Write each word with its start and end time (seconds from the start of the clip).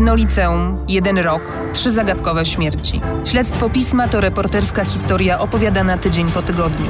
Jedno 0.00 0.14
liceum, 0.14 0.84
jeden 0.88 1.18
rok, 1.18 1.42
trzy 1.72 1.90
zagadkowe 1.90 2.46
śmierci. 2.46 3.00
Śledztwo 3.24 3.70
pisma 3.70 4.08
to 4.08 4.20
reporterska 4.20 4.84
historia 4.84 5.38
opowiadana 5.38 5.98
tydzień 5.98 6.26
po 6.26 6.42
tygodniu. 6.42 6.86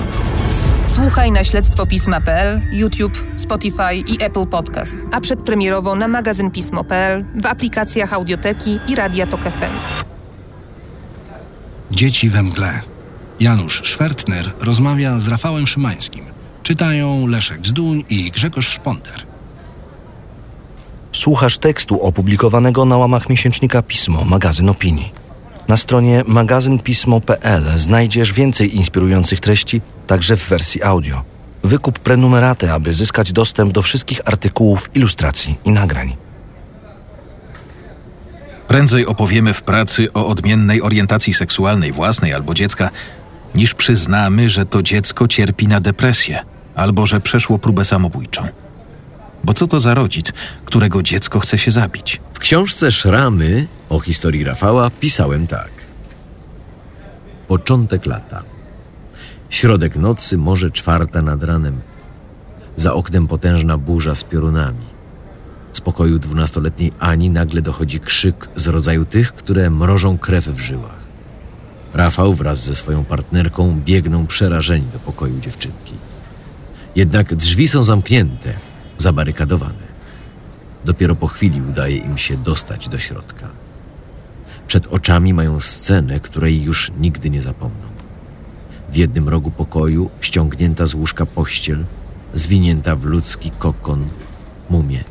Słuchaj 0.87 1.33
na 1.33 1.45
śledztwopisma.pl, 1.45 2.61
YouTube, 2.73 3.25
Spotify 3.37 3.95
i 3.95 4.25
Apple 4.25 4.47
Podcast, 4.47 4.97
a 5.13 5.21
przedpremierowo 5.21 5.95
na 5.95 6.09
magazyn 6.09 6.51
Pismo.pl, 6.51 7.25
w 7.35 7.47
aplikacjach 7.47 8.13
Audioteki 8.13 8.79
i 8.89 8.95
Radia 8.95 9.27
Tok 9.27 9.43
FM. 9.43 10.05
Dzieci 11.91 12.31
we 12.31 12.43
mgle. 12.43 12.81
Janusz 13.41 13.83
Szwertner 13.85 14.53
rozmawia 14.61 15.19
z 15.19 15.29
Rafałem 15.29 15.67
Szymańskim. 15.67 16.25
Czytają 16.63 17.27
Leszek 17.27 17.67
Zduń 17.67 18.05
i 18.09 18.31
Grzegorz 18.31 18.69
Szponder. 18.69 19.30
Słuchasz 21.21 21.59
tekstu 21.59 22.03
opublikowanego 22.03 22.85
na 22.85 22.97
łamach 22.97 23.29
miesięcznika 23.29 23.83
Pismo, 23.83 24.25
magazyn 24.25 24.69
opinii. 24.69 25.13
Na 25.69 25.77
stronie 25.77 26.23
magazynpismo.pl 26.27 27.65
znajdziesz 27.77 28.33
więcej 28.33 28.77
inspirujących 28.77 29.41
treści, 29.41 29.81
także 30.07 30.37
w 30.37 30.49
wersji 30.49 30.83
audio. 30.83 31.23
Wykup 31.63 31.99
prenumeratę, 31.99 32.73
aby 32.73 32.95
zyskać 32.95 33.33
dostęp 33.33 33.73
do 33.73 33.83
wszystkich 33.83 34.21
artykułów, 34.25 34.91
ilustracji 34.95 35.59
i 35.65 35.71
nagrań. 35.71 36.17
Prędzej 38.69 39.07
opowiemy 39.07 39.55
w 39.55 39.63
pracy 39.63 40.13
o 40.13 40.27
odmiennej 40.27 40.83
orientacji 40.83 41.35
seksualnej 41.35 41.93
własnej 41.93 42.35
albo 42.35 42.55
dziecka, 42.55 42.91
niż 43.55 43.75
przyznamy, 43.75 44.51
że 44.51 44.65
to 44.65 44.83
dziecko 44.83 45.29
cierpi 45.29 45.69
na 45.69 45.81
depresję 45.81 46.43
albo 46.75 47.07
że 47.07 47.21
przeszło 47.21 47.59
próbę 47.59 47.85
samobójczą. 47.85 48.49
Bo 49.45 49.55
co 49.55 49.67
to 49.67 49.81
za 49.81 49.95
rodzic, 49.95 50.33
którego 50.65 51.03
dziecko 51.03 51.41
chce 51.41 51.59
się 51.59 51.71
zabić? 51.71 52.21
W 52.33 52.39
książce 52.39 52.93
Szramy 52.93 53.67
o 53.89 54.01
historii 54.01 54.45
Rafała 54.45 54.91
pisałem 54.91 55.47
tak. 55.47 55.71
Początek 57.49 58.07
lata. 58.07 58.43
Środek 59.51 59.97
nocy, 59.97 60.39
może 60.39 60.71
czwarta 60.71 61.23
nad 61.23 61.43
ranem. 61.43 61.81
Za 62.77 62.95
oknem 62.95 63.27
potężna 63.27 63.79
burza 63.79 64.15
z 64.15 64.25
piorunami. 64.25 64.87
Z 65.73 65.81
pokoju 65.81 66.19
dwunastoletniej 66.19 66.93
Ani 66.99 67.31
nagle 67.31 67.63
dochodzi 67.63 68.01
krzyk 68.01 68.49
z 68.57 68.67
rodzaju 68.67 69.05
tych, 69.05 69.33
które 69.33 69.71
mrożą 69.71 70.19
krew 70.19 70.49
w 70.49 70.61
żyłach. 70.61 71.01
Rafał 71.95 72.35
wraz 72.35 72.65
ze 72.65 72.75
swoją 72.75 73.05
partnerką 73.05 73.81
biegną 73.85 74.27
przerażeni 74.27 74.87
do 74.93 74.99
pokoju 74.99 75.41
dziewczynki. 75.41 75.95
Jednak 76.97 77.35
drzwi 77.35 77.69
są 77.69 77.83
zamknięte, 77.83 78.55
zabarykadowane. 79.01 80.01
Dopiero 80.85 81.15
po 81.17 81.27
chwili 81.27 81.63
udaje 81.63 81.97
im 81.97 82.19
się 82.19 82.37
dostać 82.37 82.89
do 82.89 82.99
środka. 82.99 83.49
Przed 84.67 84.87
oczami 84.87 85.35
mają 85.35 85.61
scenę, 85.61 86.21
której 86.21 86.63
już 86.63 86.93
nigdy 86.99 87.31
nie 87.31 87.43
zapomną. 87.43 87.87
W 88.93 88.97
jednym 88.97 89.29
rogu 89.29 89.51
pokoju 89.51 90.11
ściągnięta 90.21 90.87
z 90.87 90.95
łóżka 90.95 91.27
pościel, 91.27 91.85
zwinięta 92.35 92.97
w 92.97 93.05
ludzki 93.05 93.51
kokon, 93.51 94.09
mumie. 94.71 95.05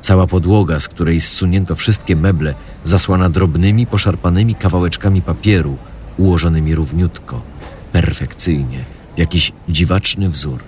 Cała 0.00 0.26
podłoga, 0.26 0.80
z 0.80 0.88
której 0.88 1.20
zsunięto 1.20 1.74
wszystkie 1.74 2.16
meble, 2.16 2.54
zasłana 2.84 3.30
drobnymi, 3.30 3.86
poszarpanymi 3.86 4.54
kawałeczkami 4.54 5.22
papieru, 5.22 5.76
ułożonymi 6.16 6.74
równiutko, 6.74 7.42
perfekcyjnie, 7.92 8.84
w 9.16 9.18
jakiś 9.18 9.52
dziwaczny 9.68 10.28
wzór. 10.28 10.60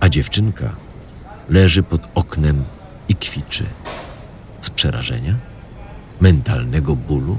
A 0.00 0.08
dziewczynka 0.08 0.85
leży 1.48 1.82
pod 1.82 2.08
oknem 2.14 2.62
i 3.08 3.14
kwiczy. 3.14 3.64
Z 4.60 4.70
przerażenia? 4.70 5.34
Mentalnego 6.20 6.96
bólu? 6.96 7.38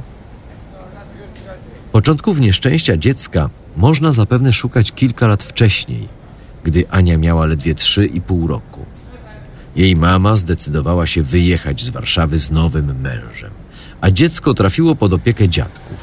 Początków 1.91 2.39
nieszczęścia 2.39 2.97
dziecka 2.97 3.49
można 3.77 4.13
zapewne 4.13 4.53
szukać 4.53 4.91
kilka 4.91 5.27
lat 5.27 5.43
wcześniej, 5.43 6.07
gdy 6.63 6.89
Ania 6.89 7.17
miała 7.17 7.45
ledwie 7.45 7.75
trzy 7.75 8.05
i 8.05 8.21
pół 8.21 8.47
roku. 8.47 8.85
Jej 9.75 9.95
mama 9.95 10.35
zdecydowała 10.35 11.05
się 11.05 11.23
wyjechać 11.23 11.83
z 11.83 11.89
Warszawy 11.89 12.37
z 12.37 12.51
nowym 12.51 13.01
mężem, 13.01 13.51
a 14.01 14.11
dziecko 14.11 14.53
trafiło 14.53 14.95
pod 14.95 15.13
opiekę 15.13 15.49
dziadków. 15.49 15.97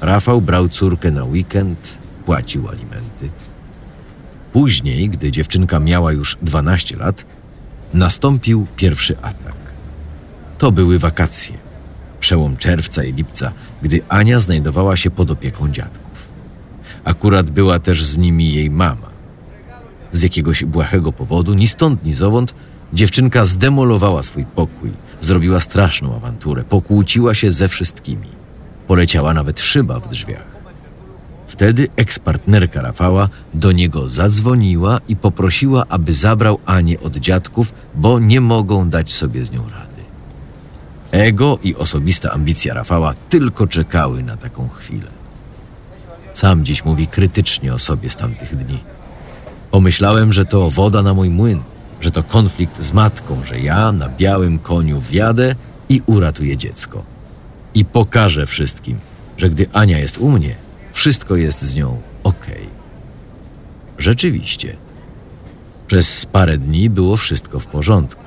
Rafał 0.00 0.40
brał 0.40 0.68
córkę 0.68 1.10
na 1.10 1.24
weekend, 1.24 1.98
płacił 2.24 2.68
alimenty. 2.68 3.30
Później, 4.52 5.08
gdy 5.08 5.30
dziewczynka 5.30 5.80
miała 5.80 6.12
już 6.12 6.36
12 6.42 6.96
lat, 6.96 7.24
nastąpił 7.94 8.66
pierwszy 8.76 9.18
atak. 9.18 9.56
To 10.58 10.72
były 10.72 10.98
wakacje, 10.98 11.58
przełom 12.20 12.56
czerwca 12.56 13.04
i 13.04 13.12
lipca, 13.12 13.52
gdy 13.82 14.00
Ania 14.08 14.40
znajdowała 14.40 14.96
się 14.96 15.10
pod 15.10 15.30
opieką 15.30 15.68
dziadków. 15.68 16.28
Akurat 17.04 17.50
była 17.50 17.78
też 17.78 18.04
z 18.04 18.18
nimi 18.18 18.52
jej 18.52 18.70
mama. 18.70 19.10
Z 20.12 20.22
jakiegoś 20.22 20.64
błahego 20.64 21.12
powodu, 21.12 21.54
ni 21.54 21.68
stąd, 21.68 22.04
ni 22.04 22.14
zowąd, 22.14 22.54
dziewczynka 22.92 23.44
zdemolowała 23.44 24.22
swój 24.22 24.44
pokój, 24.44 24.92
zrobiła 25.20 25.60
straszną 25.60 26.16
awanturę, 26.16 26.64
pokłóciła 26.64 27.34
się 27.34 27.52
ze 27.52 27.68
wszystkimi. 27.68 28.28
Poleciała 28.86 29.34
nawet 29.34 29.60
szyba 29.60 30.00
w 30.00 30.08
drzwiach. 30.08 30.49
Wtedy 31.50 31.88
ekspartnerka 31.96 32.82
Rafała 32.82 33.28
do 33.54 33.72
niego 33.72 34.08
zadzwoniła 34.08 35.00
i 35.08 35.16
poprosiła, 35.16 35.84
aby 35.88 36.12
zabrał 36.12 36.58
Anię 36.66 37.00
od 37.00 37.16
dziadków, 37.16 37.72
bo 37.94 38.18
nie 38.18 38.40
mogą 38.40 38.90
dać 38.90 39.12
sobie 39.12 39.44
z 39.44 39.52
nią 39.52 39.62
rady. 39.62 40.02
Ego 41.10 41.58
i 41.62 41.74
osobista 41.74 42.30
ambicja 42.30 42.74
Rafała 42.74 43.14
tylko 43.28 43.66
czekały 43.66 44.22
na 44.22 44.36
taką 44.36 44.68
chwilę. 44.68 45.06
Sam 46.32 46.64
dziś 46.64 46.84
mówi 46.84 47.06
krytycznie 47.06 47.74
o 47.74 47.78
sobie 47.78 48.10
z 48.10 48.16
tamtych 48.16 48.56
dni. 48.56 48.78
Pomyślałem, 49.70 50.32
że 50.32 50.44
to 50.44 50.70
woda 50.70 51.02
na 51.02 51.14
mój 51.14 51.30
młyn, 51.30 51.60
że 52.00 52.10
to 52.10 52.22
konflikt 52.22 52.82
z 52.82 52.92
matką, 52.92 53.42
że 53.44 53.60
ja 53.60 53.92
na 53.92 54.08
białym 54.08 54.58
koniu 54.58 55.00
wjadę 55.00 55.54
i 55.88 56.02
uratuję 56.06 56.56
dziecko. 56.56 57.02
I 57.74 57.84
pokażę 57.84 58.46
wszystkim, 58.46 58.98
że 59.36 59.50
gdy 59.50 59.66
Ania 59.72 59.98
jest 59.98 60.18
u 60.18 60.30
mnie, 60.30 60.69
wszystko 61.00 61.36
jest 61.36 61.60
z 61.62 61.74
nią 61.74 62.00
ok. 62.24 62.46
Rzeczywiście. 63.98 64.76
Przez 65.86 66.26
parę 66.26 66.58
dni 66.58 66.90
było 66.90 67.16
wszystko 67.16 67.60
w 67.60 67.66
porządku. 67.66 68.24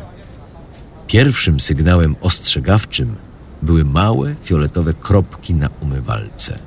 Pierwszym 1.08 1.60
sygnałem 1.60 2.16
ostrzegawczym 2.22 3.16
były 3.62 3.86
małe 3.86 4.36
fioletowe 4.44 4.94
kropki 4.94 5.54
na 5.54 5.70
umywalce. 5.82 6.60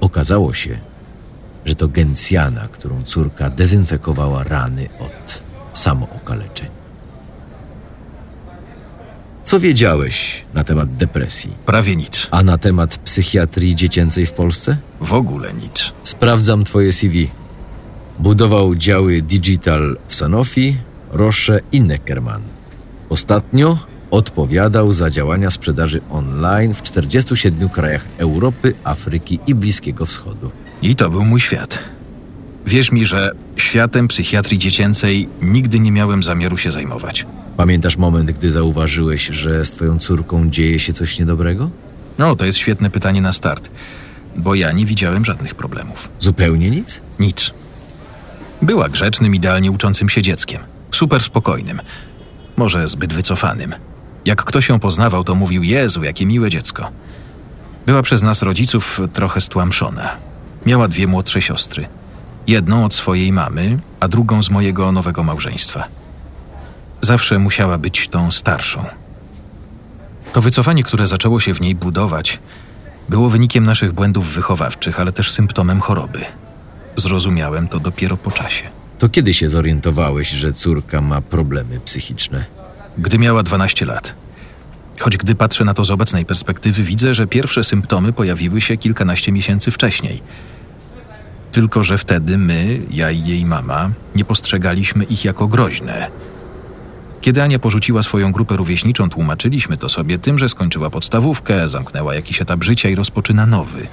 Okazało 0.00 0.54
się, 0.54 0.78
że 1.64 1.74
to 1.74 1.88
gencjana, 1.88 2.68
którą 2.68 3.04
córka 3.04 3.50
dezynfekowała 3.50 4.44
rany 4.44 4.88
od 4.98 5.42
samookaleczeń. 5.72 6.77
Co 9.48 9.60
wiedziałeś 9.60 10.44
na 10.54 10.64
temat 10.64 10.96
depresji, 10.96 11.50
Prawie 11.66 11.96
nic. 11.96 12.28
a 12.30 12.42
na 12.42 12.58
temat 12.58 12.98
psychiatrii 12.98 13.74
dziecięcej 13.74 14.26
w 14.26 14.32
Polsce? 14.32 14.76
W 15.00 15.12
ogóle 15.12 15.52
nic. 15.52 15.92
Sprawdzam 16.02 16.64
twoje 16.64 16.92
CV. 16.92 17.28
Budował 18.18 18.74
działy 18.74 19.22
digital 19.22 19.96
w 20.08 20.14
Sanofi, 20.14 20.76
Roche 21.12 21.60
i 21.72 21.80
Neckermann. 21.80 22.42
Ostatnio 23.08 23.78
odpowiadał 24.10 24.92
za 24.92 25.10
działania 25.10 25.50
sprzedaży 25.50 26.00
online 26.10 26.74
w 26.74 26.82
47 26.82 27.68
krajach 27.68 28.06
Europy, 28.18 28.74
Afryki 28.84 29.38
i 29.46 29.54
Bliskiego 29.54 30.06
Wschodu. 30.06 30.50
I 30.82 30.96
to 30.96 31.10
był 31.10 31.24
mój 31.24 31.40
świat. 31.40 31.78
Wierz 32.68 32.92
mi, 32.92 33.06
że 33.06 33.30
światem 33.56 34.08
psychiatrii 34.08 34.58
dziecięcej 34.58 35.28
nigdy 35.42 35.80
nie 35.80 35.92
miałem 35.92 36.22
zamiaru 36.22 36.56
się 36.56 36.70
zajmować. 36.70 37.26
Pamiętasz 37.56 37.96
moment, 37.96 38.30
gdy 38.30 38.50
zauważyłeś, 38.50 39.26
że 39.26 39.64
z 39.64 39.70
twoją 39.70 39.98
córką 39.98 40.50
dzieje 40.50 40.80
się 40.80 40.92
coś 40.92 41.18
niedobrego? 41.18 41.70
No, 42.18 42.36
to 42.36 42.44
jest 42.44 42.58
świetne 42.58 42.90
pytanie 42.90 43.20
na 43.20 43.32
start, 43.32 43.70
bo 44.36 44.54
ja 44.54 44.72
nie 44.72 44.86
widziałem 44.86 45.24
żadnych 45.24 45.54
problemów. 45.54 46.08
Zupełnie 46.18 46.70
nic? 46.70 47.02
Nic. 47.20 47.50
Była 48.62 48.88
grzecznym, 48.88 49.34
idealnie 49.34 49.70
uczącym 49.70 50.08
się 50.08 50.22
dzieckiem. 50.22 50.62
Super 50.90 51.20
spokojnym. 51.20 51.80
Może 52.56 52.88
zbyt 52.88 53.12
wycofanym. 53.12 53.74
Jak 54.24 54.44
ktoś 54.44 54.68
ją 54.68 54.78
poznawał, 54.78 55.24
to 55.24 55.34
mówił: 55.34 55.62
Jezu, 55.62 56.04
jakie 56.04 56.26
miłe 56.26 56.50
dziecko. 56.50 56.90
Była 57.86 58.02
przez 58.02 58.22
nas 58.22 58.42
rodziców 58.42 59.00
trochę 59.12 59.40
stłamszona. 59.40 60.16
Miała 60.66 60.88
dwie 60.88 61.06
młodsze 61.06 61.42
siostry. 61.42 61.88
Jedną 62.48 62.84
od 62.84 62.94
swojej 62.94 63.32
mamy, 63.32 63.78
a 64.00 64.08
drugą 64.08 64.42
z 64.42 64.50
mojego 64.50 64.92
nowego 64.92 65.22
małżeństwa. 65.22 65.84
Zawsze 67.00 67.38
musiała 67.38 67.78
być 67.78 68.08
tą 68.08 68.30
starszą. 68.30 68.84
To 70.32 70.42
wycofanie, 70.42 70.82
które 70.82 71.06
zaczęło 71.06 71.40
się 71.40 71.54
w 71.54 71.60
niej 71.60 71.74
budować, 71.74 72.38
było 73.08 73.30
wynikiem 73.30 73.64
naszych 73.64 73.92
błędów 73.92 74.34
wychowawczych, 74.34 75.00
ale 75.00 75.12
też 75.12 75.30
symptomem 75.30 75.80
choroby. 75.80 76.24
Zrozumiałem 76.96 77.68
to 77.68 77.80
dopiero 77.80 78.16
po 78.16 78.30
czasie. 78.30 78.64
To 78.98 79.08
kiedy 79.08 79.34
się 79.34 79.48
zorientowałeś, 79.48 80.30
że 80.30 80.52
córka 80.52 81.00
ma 81.00 81.20
problemy 81.20 81.80
psychiczne? 81.80 82.44
Gdy 82.98 83.18
miała 83.18 83.42
12 83.42 83.86
lat. 83.86 84.14
Choć 84.98 85.16
gdy 85.16 85.34
patrzę 85.34 85.64
na 85.64 85.74
to 85.74 85.84
z 85.84 85.90
obecnej 85.90 86.24
perspektywy, 86.24 86.82
widzę, 86.82 87.14
że 87.14 87.26
pierwsze 87.26 87.64
symptomy 87.64 88.12
pojawiły 88.12 88.60
się 88.60 88.76
kilkanaście 88.76 89.32
miesięcy 89.32 89.70
wcześniej. 89.70 90.22
Tylko, 91.58 91.84
że 91.84 91.98
wtedy 91.98 92.38
my, 92.38 92.80
ja 92.90 93.10
i 93.10 93.24
jej 93.24 93.46
mama, 93.46 93.90
nie 94.14 94.24
postrzegaliśmy 94.24 95.04
ich 95.04 95.24
jako 95.24 95.46
groźne. 95.48 96.10
Kiedy 97.20 97.42
Ania 97.42 97.58
porzuciła 97.58 98.02
swoją 98.02 98.32
grupę 98.32 98.56
rówieśniczą, 98.56 99.10
tłumaczyliśmy 99.10 99.76
to 99.76 99.88
sobie 99.88 100.18
tym, 100.18 100.38
że 100.38 100.48
skończyła 100.48 100.90
podstawówkę, 100.90 101.68
zamknęła 101.68 102.14
jakiś 102.14 102.42
etap 102.42 102.64
życia 102.64 102.88
i 102.88 102.94
rozpoczyna 102.94 103.46
nowy. 103.46 103.86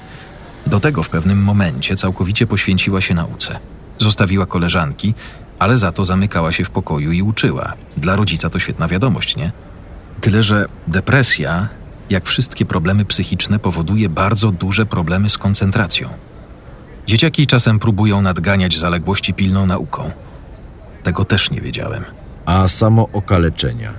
Do 0.67 0.79
tego 0.79 1.03
w 1.03 1.09
pewnym 1.09 1.44
momencie 1.44 1.95
całkowicie 1.95 2.47
poświęciła 2.47 3.01
się 3.01 3.13
nauce. 3.13 3.59
Zostawiła 4.00 4.45
koleżanki, 4.45 5.13
ale 5.59 5.77
za 5.77 5.91
to 5.91 6.06
zamykała 6.06 6.51
się 6.51 6.65
w 6.65 6.69
pokoju 6.69 7.12
i 7.12 7.21
uczyła. 7.21 7.73
Dla 7.97 8.15
rodzica 8.15 8.50
to 8.50 8.59
świetna 8.59 8.88
wiadomość, 8.88 9.38
nie? 9.38 9.51
Tyle, 10.21 10.44
że 10.44 10.65
depresja, 10.88 11.67
jak 12.09 12.25
wszystkie 12.25 12.65
problemy 12.65 13.06
psychiczne, 13.06 13.59
powoduje 13.59 14.09
bardzo 14.09 14.51
duże 14.51 14.85
problemy 14.85 15.29
z 15.29 15.38
koncentracją. 15.38 16.25
Dzieciaki 17.06 17.48
czasem 17.48 17.80
próbują 17.80 18.22
nadganiać 18.22 18.80
zaległości 18.80 19.34
pilną 19.34 19.66
nauką. 19.66 20.12
Tego 21.04 21.25
też 21.25 21.52
nie 21.52 21.62
wiedziałem. 21.62 22.04
A 22.46 22.68
samo 22.68 23.10
okaleczenia. 23.13 23.94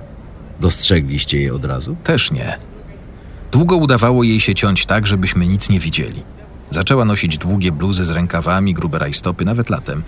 Dostrzegliście 0.59 1.41
je 1.41 1.53
od 1.53 1.65
razu? 1.65 1.95
Też 2.03 2.31
nie. 2.31 2.57
Długo 3.51 3.77
udawało 3.77 4.23
jej 4.23 4.39
się 4.39 4.55
ciąć 4.55 4.85
tak, 4.85 5.07
żebyśmy 5.07 5.47
nic 5.47 5.69
nie 5.69 5.79
widzieli. 5.79 6.23
Zaczęła 6.69 7.05
nosić 7.05 7.37
długie 7.37 7.71
bluzy 7.71 8.05
z 8.05 8.11
rękawami, 8.11 8.73
grube 8.73 8.99
rajstopy, 8.99 9.45
nawet 9.45 9.69
latem. 9.69 10.03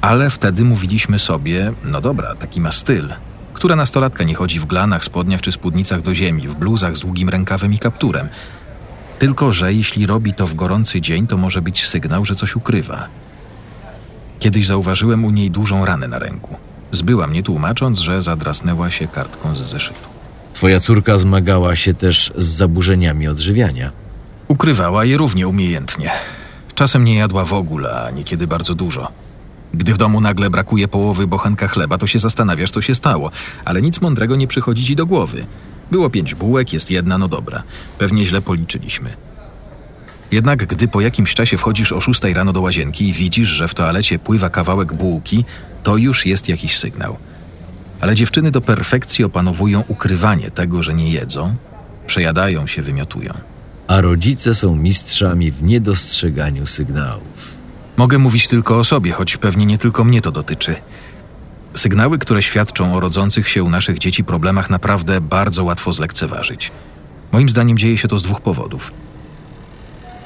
Ale 0.00 0.30
wtedy 0.30 0.64
mówiliśmy 0.64 1.18
sobie, 1.18 1.72
no 1.84 2.00
dobra, 2.00 2.34
taki 2.34 2.60
ma 2.60 2.72
styl. 2.72 3.08
Która 3.52 3.76
nastolatka 3.76 4.24
nie 4.24 4.34
chodzi 4.34 4.60
w 4.60 4.66
glanach, 4.66 5.04
spodniach 5.04 5.40
czy 5.40 5.52
spódnicach 5.52 6.02
do 6.02 6.14
ziemi, 6.14 6.48
w 6.48 6.54
bluzach 6.54 6.96
z 6.96 7.00
długim 7.00 7.28
rękawem 7.28 7.72
i 7.72 7.78
kapturem? 7.78 8.28
Tylko, 9.18 9.52
że 9.52 9.72
jeśli 9.72 10.06
robi 10.06 10.32
to 10.32 10.46
w 10.46 10.54
gorący 10.54 11.00
dzień, 11.00 11.26
to 11.26 11.36
może 11.36 11.62
być 11.62 11.86
sygnał, 11.86 12.24
że 12.24 12.34
coś 12.34 12.56
ukrywa. 12.56 13.08
Kiedyś 14.38 14.66
zauważyłem 14.66 15.24
u 15.24 15.30
niej 15.30 15.50
dużą 15.50 15.84
ranę 15.84 16.08
na 16.08 16.18
ręku. 16.18 16.56
Zbyła 16.92 17.26
mnie 17.26 17.42
tłumacząc, 17.42 17.98
że 17.98 18.22
zadrasnęła 18.22 18.90
się 18.90 19.08
kartką 19.08 19.54
z 19.54 19.60
zeszytu. 19.60 20.08
Twoja 20.54 20.80
córka 20.80 21.18
zmagała 21.18 21.76
się 21.76 21.94
też 21.94 22.32
z 22.36 22.44
zaburzeniami 22.44 23.28
odżywiania. 23.28 23.92
Ukrywała 24.48 25.04
je 25.04 25.16
równie 25.16 25.48
umiejętnie. 25.48 26.10
Czasem 26.74 27.04
nie 27.04 27.14
jadła 27.14 27.44
w 27.44 27.52
ogóle, 27.52 28.02
a 28.02 28.10
niekiedy 28.10 28.46
bardzo 28.46 28.74
dużo. 28.74 29.08
Gdy 29.74 29.94
w 29.94 29.96
domu 29.96 30.20
nagle 30.20 30.50
brakuje 30.50 30.88
połowy 30.88 31.26
bochenka 31.26 31.68
chleba, 31.68 31.98
to 31.98 32.06
się 32.06 32.18
zastanawiasz, 32.18 32.70
co 32.70 32.80
się 32.80 32.94
stało, 32.94 33.30
ale 33.64 33.82
nic 33.82 34.00
mądrego 34.00 34.36
nie 34.36 34.46
przychodzi 34.46 34.84
ci 34.84 34.96
do 34.96 35.06
głowy. 35.06 35.46
Było 35.90 36.10
pięć 36.10 36.34
bułek, 36.34 36.72
jest 36.72 36.90
jedna, 36.90 37.18
no 37.18 37.28
dobra. 37.28 37.62
Pewnie 37.98 38.26
źle 38.26 38.42
policzyliśmy. 38.42 39.16
Jednak 40.32 40.66
gdy 40.66 40.88
po 40.88 41.00
jakimś 41.00 41.34
czasie 41.34 41.58
wchodzisz 41.58 41.92
o 41.92 42.00
szóstej 42.00 42.34
rano 42.34 42.52
do 42.52 42.60
łazienki 42.60 43.08
i 43.08 43.12
widzisz, 43.12 43.48
że 43.48 43.68
w 43.68 43.74
toalecie 43.74 44.18
pływa 44.18 44.50
kawałek 44.50 44.94
bułki, 44.94 45.44
to 45.82 45.96
już 45.96 46.26
jest 46.26 46.48
jakiś 46.48 46.78
sygnał. 46.78 47.16
Ale 48.00 48.14
dziewczyny 48.14 48.50
do 48.50 48.60
perfekcji 48.60 49.24
opanowują 49.24 49.84
ukrywanie 49.88 50.50
tego, 50.50 50.82
że 50.82 50.94
nie 50.94 51.12
jedzą, 51.12 51.56
przejadają 52.06 52.66
się, 52.66 52.82
wymiotują. 52.82 53.34
A 53.88 54.00
rodzice 54.00 54.54
są 54.54 54.76
mistrzami 54.76 55.50
w 55.50 55.62
niedostrzeganiu 55.62 56.66
sygnałów. 56.66 57.58
Mogę 57.96 58.18
mówić 58.18 58.48
tylko 58.48 58.78
o 58.78 58.84
sobie, 58.84 59.12
choć 59.12 59.36
pewnie 59.36 59.66
nie 59.66 59.78
tylko 59.78 60.04
mnie 60.04 60.20
to 60.20 60.30
dotyczy. 60.30 60.76
Sygnały, 61.78 62.18
które 62.18 62.42
świadczą 62.42 62.94
o 62.94 63.00
rodzących 63.00 63.48
się 63.48 63.62
u 63.62 63.70
naszych 63.70 63.98
dzieci 63.98 64.24
problemach, 64.24 64.70
naprawdę 64.70 65.20
bardzo 65.20 65.64
łatwo 65.64 65.92
zlekceważyć. 65.92 66.72
Moim 67.32 67.48
zdaniem 67.48 67.78
dzieje 67.78 67.98
się 67.98 68.08
to 68.08 68.18
z 68.18 68.22
dwóch 68.22 68.40
powodów. 68.40 68.92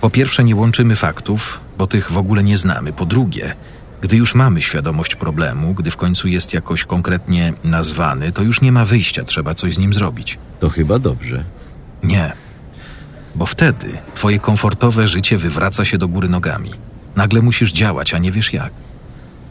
Po 0.00 0.10
pierwsze, 0.10 0.44
nie 0.44 0.56
łączymy 0.56 0.96
faktów, 0.96 1.60
bo 1.78 1.86
tych 1.86 2.12
w 2.12 2.18
ogóle 2.18 2.44
nie 2.44 2.58
znamy. 2.58 2.92
Po 2.92 3.06
drugie, 3.06 3.54
gdy 4.00 4.16
już 4.16 4.34
mamy 4.34 4.62
świadomość 4.62 5.14
problemu, 5.14 5.74
gdy 5.74 5.90
w 5.90 5.96
końcu 5.96 6.28
jest 6.28 6.52
jakoś 6.54 6.84
konkretnie 6.84 7.52
nazwany, 7.64 8.32
to 8.32 8.42
już 8.42 8.60
nie 8.60 8.72
ma 8.72 8.84
wyjścia, 8.84 9.24
trzeba 9.24 9.54
coś 9.54 9.74
z 9.74 9.78
nim 9.78 9.94
zrobić. 9.94 10.38
To 10.60 10.70
chyba 10.70 10.98
dobrze. 10.98 11.44
Nie. 12.02 12.32
Bo 13.34 13.46
wtedy 13.46 13.98
twoje 14.14 14.38
komfortowe 14.38 15.08
życie 15.08 15.38
wywraca 15.38 15.84
się 15.84 15.98
do 15.98 16.08
góry 16.08 16.28
nogami. 16.28 16.74
Nagle 17.16 17.42
musisz 17.42 17.72
działać, 17.72 18.14
a 18.14 18.18
nie 18.18 18.32
wiesz 18.32 18.52
jak. 18.52 18.72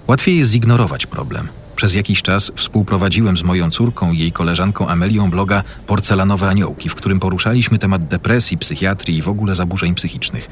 Łatwiej 0.07 0.38
jest 0.38 0.51
zignorować 0.51 1.06
problem. 1.06 1.60
Przez 1.81 1.93
jakiś 1.93 2.21
czas 2.21 2.51
współprowadziłem 2.55 3.37
z 3.37 3.43
moją 3.43 3.71
córką 3.71 4.11
i 4.11 4.17
jej 4.17 4.31
koleżanką 4.31 4.87
Amelią 4.87 5.29
bloga 5.29 5.63
Porcelanowe 5.87 6.49
Aniołki, 6.49 6.89
w 6.89 6.95
którym 6.95 7.19
poruszaliśmy 7.19 7.79
temat 7.79 8.07
depresji, 8.07 8.57
psychiatrii 8.57 9.17
i 9.17 9.21
w 9.21 9.29
ogóle 9.29 9.55
zaburzeń 9.55 9.95
psychicznych. 9.95 10.49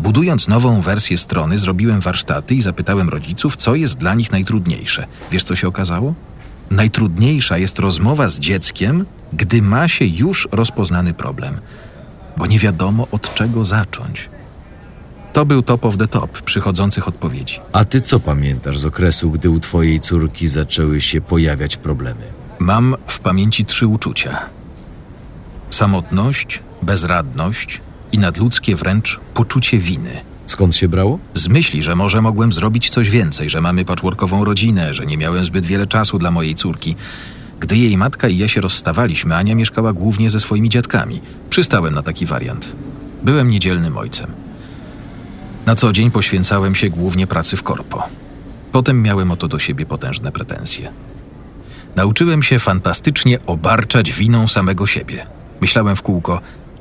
Budując 0.00 0.48
nową 0.48 0.80
wersję 0.80 1.18
strony, 1.18 1.58
zrobiłem 1.58 2.00
warsztaty 2.00 2.54
i 2.54 2.62
zapytałem 2.62 3.08
rodziców, 3.08 3.56
co 3.56 3.74
jest 3.74 3.98
dla 3.98 4.14
nich 4.14 4.32
najtrudniejsze. 4.32 5.06
Wiesz, 5.30 5.44
co 5.44 5.56
się 5.56 5.68
okazało? 5.68 6.14
Najtrudniejsza 6.70 7.58
jest 7.58 7.78
rozmowa 7.78 8.28
z 8.28 8.38
dzieckiem, 8.38 9.06
gdy 9.32 9.62
ma 9.62 9.88
się 9.88 10.04
już 10.04 10.48
rozpoznany 10.52 11.14
problem, 11.14 11.60
bo 12.36 12.46
nie 12.46 12.58
wiadomo 12.58 13.06
od 13.12 13.34
czego 13.34 13.64
zacząć. 13.64 14.28
To 15.32 15.46
był 15.46 15.62
top 15.62 15.84
of 15.84 15.96
the 15.96 16.08
top 16.08 16.42
przychodzących 16.42 17.08
odpowiedzi. 17.08 17.60
A 17.72 17.84
ty 17.84 18.02
co 18.02 18.20
pamiętasz 18.20 18.78
z 18.78 18.86
okresu, 18.86 19.30
gdy 19.30 19.50
u 19.50 19.60
twojej 19.60 20.00
córki 20.00 20.48
zaczęły 20.48 21.00
się 21.00 21.20
pojawiać 21.20 21.76
problemy? 21.76 22.22
Mam 22.58 22.96
w 23.06 23.18
pamięci 23.18 23.64
trzy 23.64 23.86
uczucia: 23.86 24.38
samotność, 25.70 26.62
bezradność 26.82 27.80
i 28.12 28.18
nadludzkie 28.18 28.76
wręcz 28.76 29.20
poczucie 29.34 29.78
winy. 29.78 30.20
Skąd 30.46 30.76
się 30.76 30.88
brało? 30.88 31.18
Z 31.34 31.48
myśli, 31.48 31.82
że 31.82 31.96
może 31.96 32.22
mogłem 32.22 32.52
zrobić 32.52 32.90
coś 32.90 33.10
więcej, 33.10 33.50
że 33.50 33.60
mamy 33.60 33.84
patchworkową 33.84 34.44
rodzinę, 34.44 34.94
że 34.94 35.06
nie 35.06 35.16
miałem 35.16 35.44
zbyt 35.44 35.66
wiele 35.66 35.86
czasu 35.86 36.18
dla 36.18 36.30
mojej 36.30 36.54
córki. 36.54 36.96
Gdy 37.60 37.76
jej 37.76 37.96
matka 37.96 38.28
i 38.28 38.38
ja 38.38 38.48
się 38.48 38.60
rozstawaliśmy, 38.60 39.36
Ania 39.36 39.54
mieszkała 39.54 39.92
głównie 39.92 40.30
ze 40.30 40.40
swoimi 40.40 40.68
dziadkami. 40.68 41.20
Przystałem 41.50 41.94
na 41.94 42.02
taki 42.02 42.26
wariant. 42.26 42.72
Byłem 43.22 43.50
niedzielnym 43.50 43.96
ojcem. 43.96 44.49
Na 45.66 45.74
co 45.74 45.92
dzień 45.92 46.10
poświęcałem 46.10 46.74
się 46.74 46.90
głównie 46.90 47.26
pracy 47.26 47.56
w 47.56 47.62
korpo. 47.62 48.02
Potem 48.72 49.02
miałem 49.02 49.30
o 49.30 49.36
to 49.36 49.48
do 49.48 49.58
siebie 49.58 49.86
potężne 49.86 50.32
pretensje. 50.32 50.92
Nauczyłem 51.96 52.42
się 52.42 52.58
fantastycznie 52.58 53.38
obarczać 53.46 54.12
winą 54.12 54.48
samego 54.48 54.86
siebie. 54.86 55.26
Myślałem 55.60 55.96
w 55.96 56.02
kółko, 56.02 56.40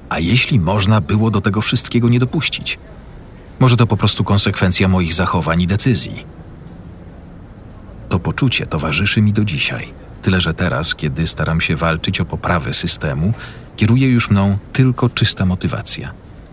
a 0.09 0.19
jeśli 0.19 0.59
można 0.59 1.01
było 1.01 1.31
do 1.31 1.41
tego 1.41 1.61
wszystkiego 1.61 2.09
nie 2.09 2.19
dopuścić? 2.19 2.79
Może 3.59 3.77
to 3.77 3.87
po 3.87 3.97
prostu 3.97 4.23
konsekwencja 4.23 4.87
moich 4.87 5.13
zachowań 5.13 5.61
i 5.61 5.67
decyzji. 5.67 6.25
To 8.09 8.19
poczucie 8.19 8.65
towarzyszy 8.65 9.21
mi 9.21 9.33
do 9.33 9.45
dzisiaj. 9.45 9.93
Tyle, 10.21 10.41
że 10.41 10.53
teraz, 10.53 10.95
kiedy 10.95 11.27
staram 11.27 11.61
się 11.61 11.75
walczyć 11.75 12.21
o 12.21 12.25
poprawę 12.25 12.73
systemu, 12.73 13.33
kieruje 13.75 14.07
już 14.07 14.29
mną 14.29 14.57
tylko 14.73 15.09
czysta 15.09 15.45
motywacja. 15.45 16.11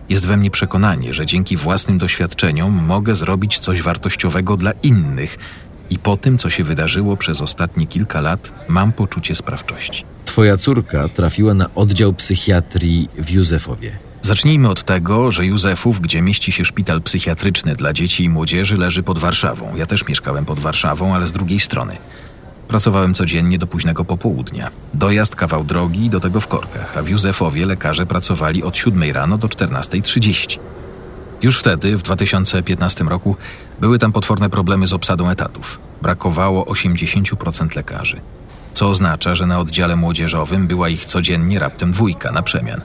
Jest 0.09 0.25
we 0.25 0.37
mnie 0.37 0.51
przekonanie, 0.51 1.13
że 1.13 1.25
dzięki 1.25 1.57
własnym 1.57 1.97
doświadczeniom 1.97 2.83
mogę 2.85 3.15
zrobić 3.15 3.59
coś 3.59 3.81
wartościowego 3.81 4.57
dla 4.57 4.71
innych 4.83 5.37
i 5.89 5.99
po 5.99 6.17
tym, 6.17 6.37
co 6.37 6.49
się 6.49 6.63
wydarzyło 6.63 7.17
przez 7.17 7.41
ostatnie 7.41 7.87
kilka 7.87 8.21
lat, 8.21 8.53
mam 8.67 8.91
poczucie 8.91 9.35
sprawczości. 9.35 10.03
Twoja 10.25 10.57
córka 10.57 11.07
trafiła 11.07 11.53
na 11.53 11.75
oddział 11.75 12.13
psychiatrii 12.13 13.07
w 13.17 13.31
Józefowie. 13.31 13.97
Zacznijmy 14.21 14.69
od 14.69 14.83
tego, 14.83 15.31
że 15.31 15.45
Józefów, 15.45 15.99
gdzie 15.99 16.21
mieści 16.21 16.51
się 16.51 16.65
szpital 16.65 17.01
psychiatryczny 17.01 17.75
dla 17.75 17.93
dzieci 17.93 18.23
i 18.23 18.29
młodzieży, 18.29 18.77
leży 18.77 19.03
pod 19.03 19.19
Warszawą. 19.19 19.75
Ja 19.75 19.85
też 19.85 20.07
mieszkałem 20.07 20.45
pod 20.45 20.59
Warszawą, 20.59 21.15
ale 21.15 21.27
z 21.27 21.31
drugiej 21.31 21.59
strony. 21.59 21.97
Pracowałem 22.67 23.13
codziennie 23.13 23.57
do 23.57 23.67
późnego 23.67 24.05
popołudnia. 24.05 24.71
Dojazd 24.93 25.35
kawał 25.35 25.63
drogi 25.63 26.05
i 26.05 26.09
do 26.09 26.19
tego 26.19 26.41
w 26.41 26.47
korkach, 26.47 26.97
a 26.97 27.01
w 27.01 27.09
Józefowie 27.09 27.65
lekarze 27.65 28.05
pracowali 28.05 28.63
od 28.63 28.77
7 28.77 29.11
rano 29.11 29.37
do 29.37 29.47
14.30. 29.47 30.59
Już 31.41 31.59
wtedy, 31.59 31.97
w 31.97 32.01
2015 32.01 33.03
roku, 33.03 33.35
były 33.79 33.99
tam 33.99 34.11
potworne 34.11 34.49
problemy 34.49 34.87
z 34.87 34.93
obsadą 34.93 35.29
etatów. 35.29 35.79
Brakowało 36.01 36.65
80% 36.65 37.75
lekarzy. 37.75 38.21
Co 38.73 38.89
oznacza, 38.89 39.35
że 39.35 39.45
na 39.45 39.59
oddziale 39.59 39.95
młodzieżowym 39.95 40.67
była 40.67 40.89
ich 40.89 41.05
codziennie 41.05 41.59
raptem 41.59 41.91
dwójka 41.91 42.31
na 42.31 42.43
przemian. 42.43 42.81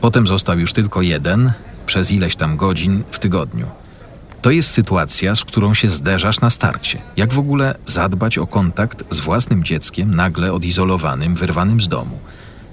Potem 0.00 0.26
został 0.26 0.58
już 0.58 0.72
tylko 0.72 1.02
jeden, 1.02 1.52
przez 1.86 2.12
ileś 2.12 2.36
tam 2.36 2.56
godzin 2.56 3.02
w 3.10 3.18
tygodniu. 3.18 3.70
To 4.42 4.50
jest 4.50 4.70
sytuacja, 4.70 5.34
z 5.34 5.44
którą 5.44 5.74
się 5.74 5.88
zderzasz 5.88 6.40
na 6.40 6.50
starcie. 6.50 7.02
Jak 7.16 7.32
w 7.32 7.38
ogóle 7.38 7.74
zadbać 7.86 8.38
o 8.38 8.46
kontakt 8.46 9.04
z 9.10 9.20
własnym 9.20 9.64
dzieckiem, 9.64 10.14
nagle 10.14 10.52
odizolowanym, 10.52 11.34
wyrwanym 11.34 11.80
z 11.80 11.88
domu? 11.88 12.18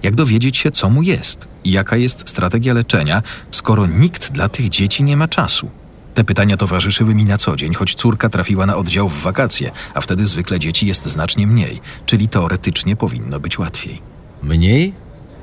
Jak 0.04 0.16
dowiedzieć 0.16 0.58
się, 0.58 0.72
co 0.72 0.90
mu 0.90 1.02
jest 1.02 1.40
i 1.64 1.72
jaka 1.72 1.98
jest 1.98 2.30
strategia 2.30 2.74
leczenia, 2.74 3.24
skoro 3.52 3.86
nikt 3.86 4.32
dla 4.32 4.50
tych 4.50 4.70
dzieci 4.70 5.04
nie 5.04 5.18
ma 5.18 5.28
czasu? 5.28 5.70
Te 6.14 6.24
pytania 6.24 6.58
towarzyszyły 6.58 7.16
mi 7.16 7.26
na 7.26 7.38
co 7.38 7.56
dzień, 7.56 7.74
choć 7.74 7.96
córka 7.96 8.30
trafiła 8.30 8.66
na 8.66 8.76
oddział 8.76 9.10
w 9.10 9.22
wakacje, 9.22 9.72
a 9.94 10.02
wtedy 10.02 10.28
zwykle 10.28 10.60
dzieci 10.60 10.88
jest 10.88 11.06
znacznie 11.06 11.48
mniej, 11.48 11.82
czyli 12.06 12.30
teoretycznie 12.30 12.96
powinno 12.96 13.40
być 13.40 13.60
łatwiej. 13.60 14.02
Mniej? 14.44 14.94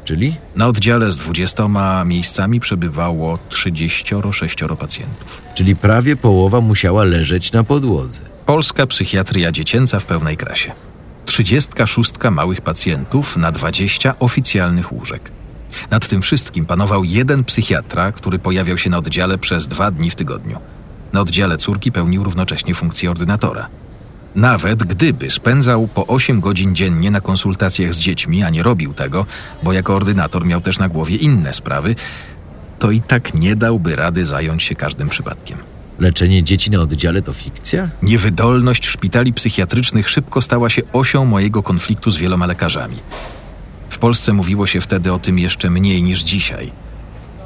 Czyli? 0.05 0.37
Na 0.57 0.67
oddziale 0.67 1.13
z 1.13 1.17
20 1.17 2.05
miejscami 2.05 2.61
przebywało 2.61 3.39
36 3.49 4.57
pacjentów. 4.79 5.43
Czyli 5.55 5.77
prawie 5.77 6.17
połowa 6.17 6.61
musiała 6.61 7.05
leżeć 7.05 7.53
na 7.53 7.65
podłodze. 7.65 8.21
Polska 8.47 8.87
psychiatria 8.87 9.53
dziecięca 9.53 10.01
w 10.01 10.05
pełnej 10.05 10.37
krasie. 10.37 10.73
36 11.27 12.13
małych 12.31 12.61
pacjentów 12.61 13.37
na 13.37 13.53
20 13.53 14.15
oficjalnych 14.19 14.93
łóżek. 14.93 15.33
Nad 15.91 16.09
tym 16.09 16.23
wszystkim 16.23 16.67
panował 16.67 17.05
jeden 17.05 17.45
psychiatra, 17.45 18.13
który 18.13 18.39
pojawiał 18.39 18.79
się 18.79 18.91
na 18.91 18.99
oddziale 18.99 19.39
przez 19.39 19.67
dwa 19.67 19.91
dni 19.91 20.11
w 20.11 20.15
tygodniu. 20.15 20.59
Na 21.13 21.21
oddziale 21.21 21.57
córki 21.59 21.93
pełnił 21.93 22.25
równocześnie 22.25 22.75
funkcję 22.75 23.11
ordynatora. 23.11 23.69
Nawet 24.35 24.85
gdyby 24.85 25.31
spędzał 25.31 25.89
po 25.89 26.07
8 26.07 26.41
godzin 26.41 26.75
dziennie 26.75 27.11
na 27.11 27.21
konsultacjach 27.21 27.95
z 27.95 27.99
dziećmi, 27.99 28.43
a 28.43 28.51
nie 28.51 28.63
robił 28.63 28.95
tego, 28.95 29.27
bo 29.63 29.73
jako 29.73 29.95
ordynator 29.95 30.47
miał 30.47 30.61
też 30.61 30.79
na 30.79 30.89
głowie 30.89 31.17
inne 31.17 31.53
sprawy, 31.53 31.95
to 32.79 32.91
i 32.91 33.01
tak 33.01 33.35
nie 33.35 33.57
dałby 33.57 33.97
rady 33.97 34.25
zająć 34.25 34.63
się 34.63 34.75
każdym 34.75 35.09
przypadkiem. 35.09 35.59
Leczenie 35.99 36.43
dzieci 36.43 36.71
na 36.71 36.81
oddziale 36.81 37.23
to 37.23 37.33
fikcja? 37.33 37.89
Niewydolność 38.03 38.87
szpitali 38.87 39.33
psychiatrycznych 39.33 40.09
szybko 40.09 40.41
stała 40.41 40.71
się 40.71 40.83
osią 40.93 41.25
mojego 41.25 41.63
konfliktu 41.63 42.11
z 42.11 42.17
wieloma 42.17 42.47
lekarzami. 42.47 42.97
W 43.91 43.99
Polsce 43.99 44.33
mówiło 44.33 44.67
się 44.67 44.81
wtedy 44.81 45.13
o 45.13 45.19
tym 45.19 45.39
jeszcze 45.39 45.71
mniej 45.71 46.03
niż 46.03 46.23
dzisiaj. 46.23 46.84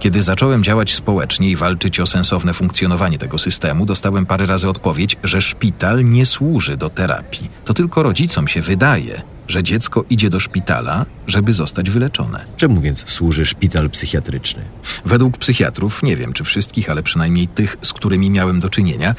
Kiedy 0.00 0.22
zacząłem 0.22 0.64
działać 0.64 0.94
społecznie 0.94 1.50
i 1.50 1.56
walczyć 1.56 2.00
o 2.00 2.06
sensowne 2.06 2.52
funkcjonowanie 2.52 3.18
tego 3.18 3.38
systemu, 3.38 3.86
dostałem 3.86 4.26
parę 4.26 4.46
razy 4.46 4.68
odpowiedź, 4.68 5.16
że 5.22 5.40
szpital 5.40 6.04
nie 6.04 6.26
służy 6.26 6.76
do 6.76 6.88
terapii. 6.88 7.50
To 7.64 7.74
tylko 7.74 8.02
rodzicom 8.02 8.48
się 8.48 8.60
wydaje, 8.60 9.22
że 9.48 9.62
dziecko 9.62 10.04
idzie 10.10 10.30
do 10.30 10.40
szpitala, 10.40 11.06
żeby 11.26 11.52
zostać 11.52 11.90
wyleczone. 11.90 12.44
Czemu 12.56 12.80
więc 12.80 13.08
służy 13.10 13.44
szpital 13.44 13.90
psychiatryczny? 13.90 14.62
Według 15.04 15.38
psychiatrów, 15.38 16.02
nie 16.02 16.16
wiem 16.16 16.32
czy 16.32 16.44
wszystkich, 16.44 16.90
ale 16.90 17.02
przynajmniej 17.02 17.48
tych, 17.48 17.76
z 17.82 17.92
którymi 17.92 18.30
miałem 18.30 18.60
do 18.60 18.70
czynienia, 18.70 19.14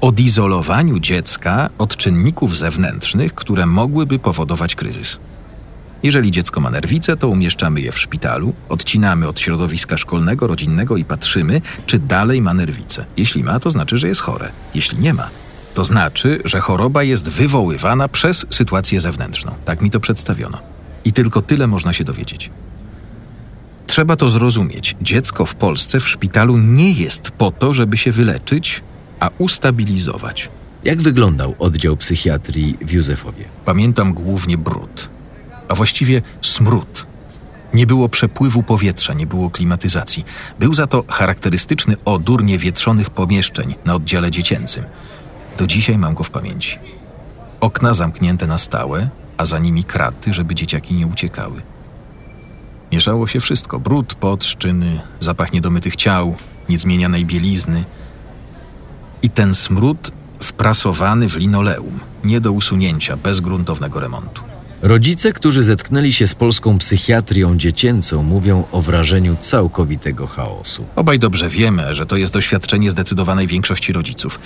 odizolowaniu 0.00 0.98
dziecka 0.98 1.70
od 1.78 1.96
czynników 1.96 2.56
zewnętrznych, 2.56 3.34
które 3.34 3.66
mogłyby 3.66 4.18
powodować 4.18 4.74
kryzys. 4.74 5.18
Jeżeli 6.02 6.30
dziecko 6.30 6.60
ma 6.60 6.70
nerwice, 6.70 7.16
to 7.16 7.28
umieszczamy 7.28 7.80
je 7.80 7.92
w 7.92 7.98
szpitalu, 7.98 8.54
odcinamy 8.68 9.28
od 9.28 9.40
środowiska 9.40 9.98
szkolnego, 9.98 10.46
rodzinnego 10.46 10.96
i 10.96 11.04
patrzymy, 11.04 11.60
czy 11.86 11.98
dalej 11.98 12.42
ma 12.42 12.54
nerwice. 12.54 13.04
Jeśli 13.16 13.44
ma, 13.44 13.60
to 13.60 13.70
znaczy, 13.70 13.96
że 13.96 14.08
jest 14.08 14.20
chore. 14.20 14.50
Jeśli 14.74 14.98
nie 14.98 15.14
ma, 15.14 15.30
to 15.74 15.84
znaczy, 15.84 16.40
że 16.44 16.60
choroba 16.60 17.02
jest 17.02 17.28
wywoływana 17.28 18.08
przez 18.08 18.46
sytuację 18.50 19.00
zewnętrzną. 19.00 19.54
Tak 19.64 19.80
mi 19.82 19.90
to 19.90 20.00
przedstawiono. 20.00 20.58
I 21.04 21.12
tylko 21.12 21.42
tyle 21.42 21.66
można 21.66 21.92
się 21.92 22.04
dowiedzieć. 22.04 22.50
Trzeba 23.86 24.16
to 24.16 24.28
zrozumieć. 24.28 24.96
Dziecko 25.02 25.46
w 25.46 25.54
Polsce 25.54 26.00
w 26.00 26.08
szpitalu 26.08 26.58
nie 26.58 26.92
jest 26.92 27.30
po 27.30 27.50
to, 27.50 27.74
żeby 27.74 27.96
się 27.96 28.12
wyleczyć, 28.12 28.82
a 29.20 29.30
ustabilizować. 29.38 30.48
Jak 30.84 31.02
wyglądał 31.02 31.54
oddział 31.58 31.96
psychiatrii 31.96 32.78
w 32.80 32.92
Józefowie? 32.92 33.44
Pamiętam 33.64 34.14
głównie 34.14 34.58
brud, 34.58 35.08
a 35.68 35.74
właściwie 35.74 36.22
smród. 36.42 37.06
Nie 37.74 37.86
było 37.86 38.08
przepływu 38.08 38.62
powietrza, 38.62 39.14
nie 39.14 39.26
było 39.26 39.50
klimatyzacji. 39.50 40.24
Był 40.58 40.74
za 40.74 40.86
to 40.86 41.04
charakterystyczny 41.08 41.96
odór 42.04 42.44
niewietrzonych 42.44 43.10
pomieszczeń 43.10 43.74
na 43.84 43.94
oddziale 43.94 44.30
dziecięcym. 44.30 44.84
Do 45.58 45.66
dzisiaj 45.66 45.98
mam 45.98 46.14
go 46.14 46.24
w 46.24 46.30
pamięci. 46.30 46.78
Okna 47.60 47.94
zamknięte 47.94 48.46
na 48.46 48.58
stałe, 48.58 49.08
a 49.36 49.44
za 49.44 49.58
nimi 49.58 49.84
kraty, 49.84 50.32
żeby 50.32 50.54
dzieciaki 50.54 50.94
nie 50.94 51.06
uciekały. 51.06 51.62
Mieszało 52.92 53.26
się 53.26 53.40
wszystko: 53.40 53.78
brud, 53.80 54.14
pot, 54.14 54.44
szczyny, 54.44 55.00
zapach 55.20 55.52
niedomytych 55.52 55.96
ciał, 55.96 56.34
niezmienianej 56.68 57.24
bielizny. 57.24 57.84
I 59.22 59.30
ten 59.30 59.54
smród 59.54 60.12
wprasowany 60.40 61.28
w 61.28 61.36
linoleum, 61.36 62.00
nie 62.24 62.40
do 62.40 62.52
usunięcia 62.52 63.16
bez 63.16 63.40
gruntownego 63.40 64.00
remontu. 64.00 64.42
Rodzice, 64.82 65.32
którzy 65.32 65.62
zetknęli 65.62 66.12
się 66.12 66.26
z 66.26 66.34
polską 66.34 66.78
psychiatrią 66.78 67.56
dziecięcą, 67.56 68.22
mówią 68.22 68.64
o 68.72 68.82
wrażeniu 68.82 69.36
całkowitego 69.40 70.26
chaosu. 70.26 70.86
Obaj 70.96 71.18
dobrze 71.18 71.48
wiemy, 71.48 71.94
że 71.94 72.06
to 72.06 72.16
jest 72.16 72.32
doświadczenie 72.32 72.90
zdecydowanej 72.90 73.46
większości 73.46 73.92
rodziców. 73.92 74.38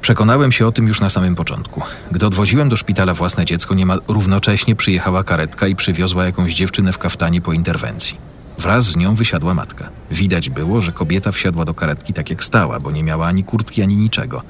Przekonałem 0.00 0.52
się 0.52 0.66
o 0.66 0.72
tym 0.72 0.88
już 0.88 1.00
na 1.00 1.10
samym 1.10 1.34
początku. 1.34 1.82
Gdy 2.12 2.26
odwoziłem 2.26 2.68
do 2.68 2.76
szpitala 2.76 3.14
własne 3.14 3.44
dziecko, 3.44 3.74
niemal 3.74 4.00
równocześnie 4.08 4.76
przyjechała 4.76 5.24
karetka 5.24 5.66
i 5.68 5.76
przywiozła 5.76 6.24
jakąś 6.24 6.54
dziewczynę 6.54 6.92
w 6.92 6.98
kaftanie 6.98 7.40
po 7.40 7.52
interwencji. 7.52 8.18
Wraz 8.58 8.84
z 8.84 8.96
nią 8.96 9.14
wysiadła 9.14 9.54
matka. 9.54 9.88
Widać 10.10 10.50
było, 10.50 10.80
że 10.80 10.92
kobieta 10.92 11.32
wsiadła 11.32 11.64
do 11.64 11.74
karetki 11.74 12.12
tak 12.12 12.30
jak 12.30 12.44
stała, 12.44 12.80
bo 12.80 12.90
nie 12.90 13.02
miała 13.02 13.26
ani 13.26 13.44
kurtki, 13.44 13.82
ani 13.82 13.96
niczego. 13.96 14.42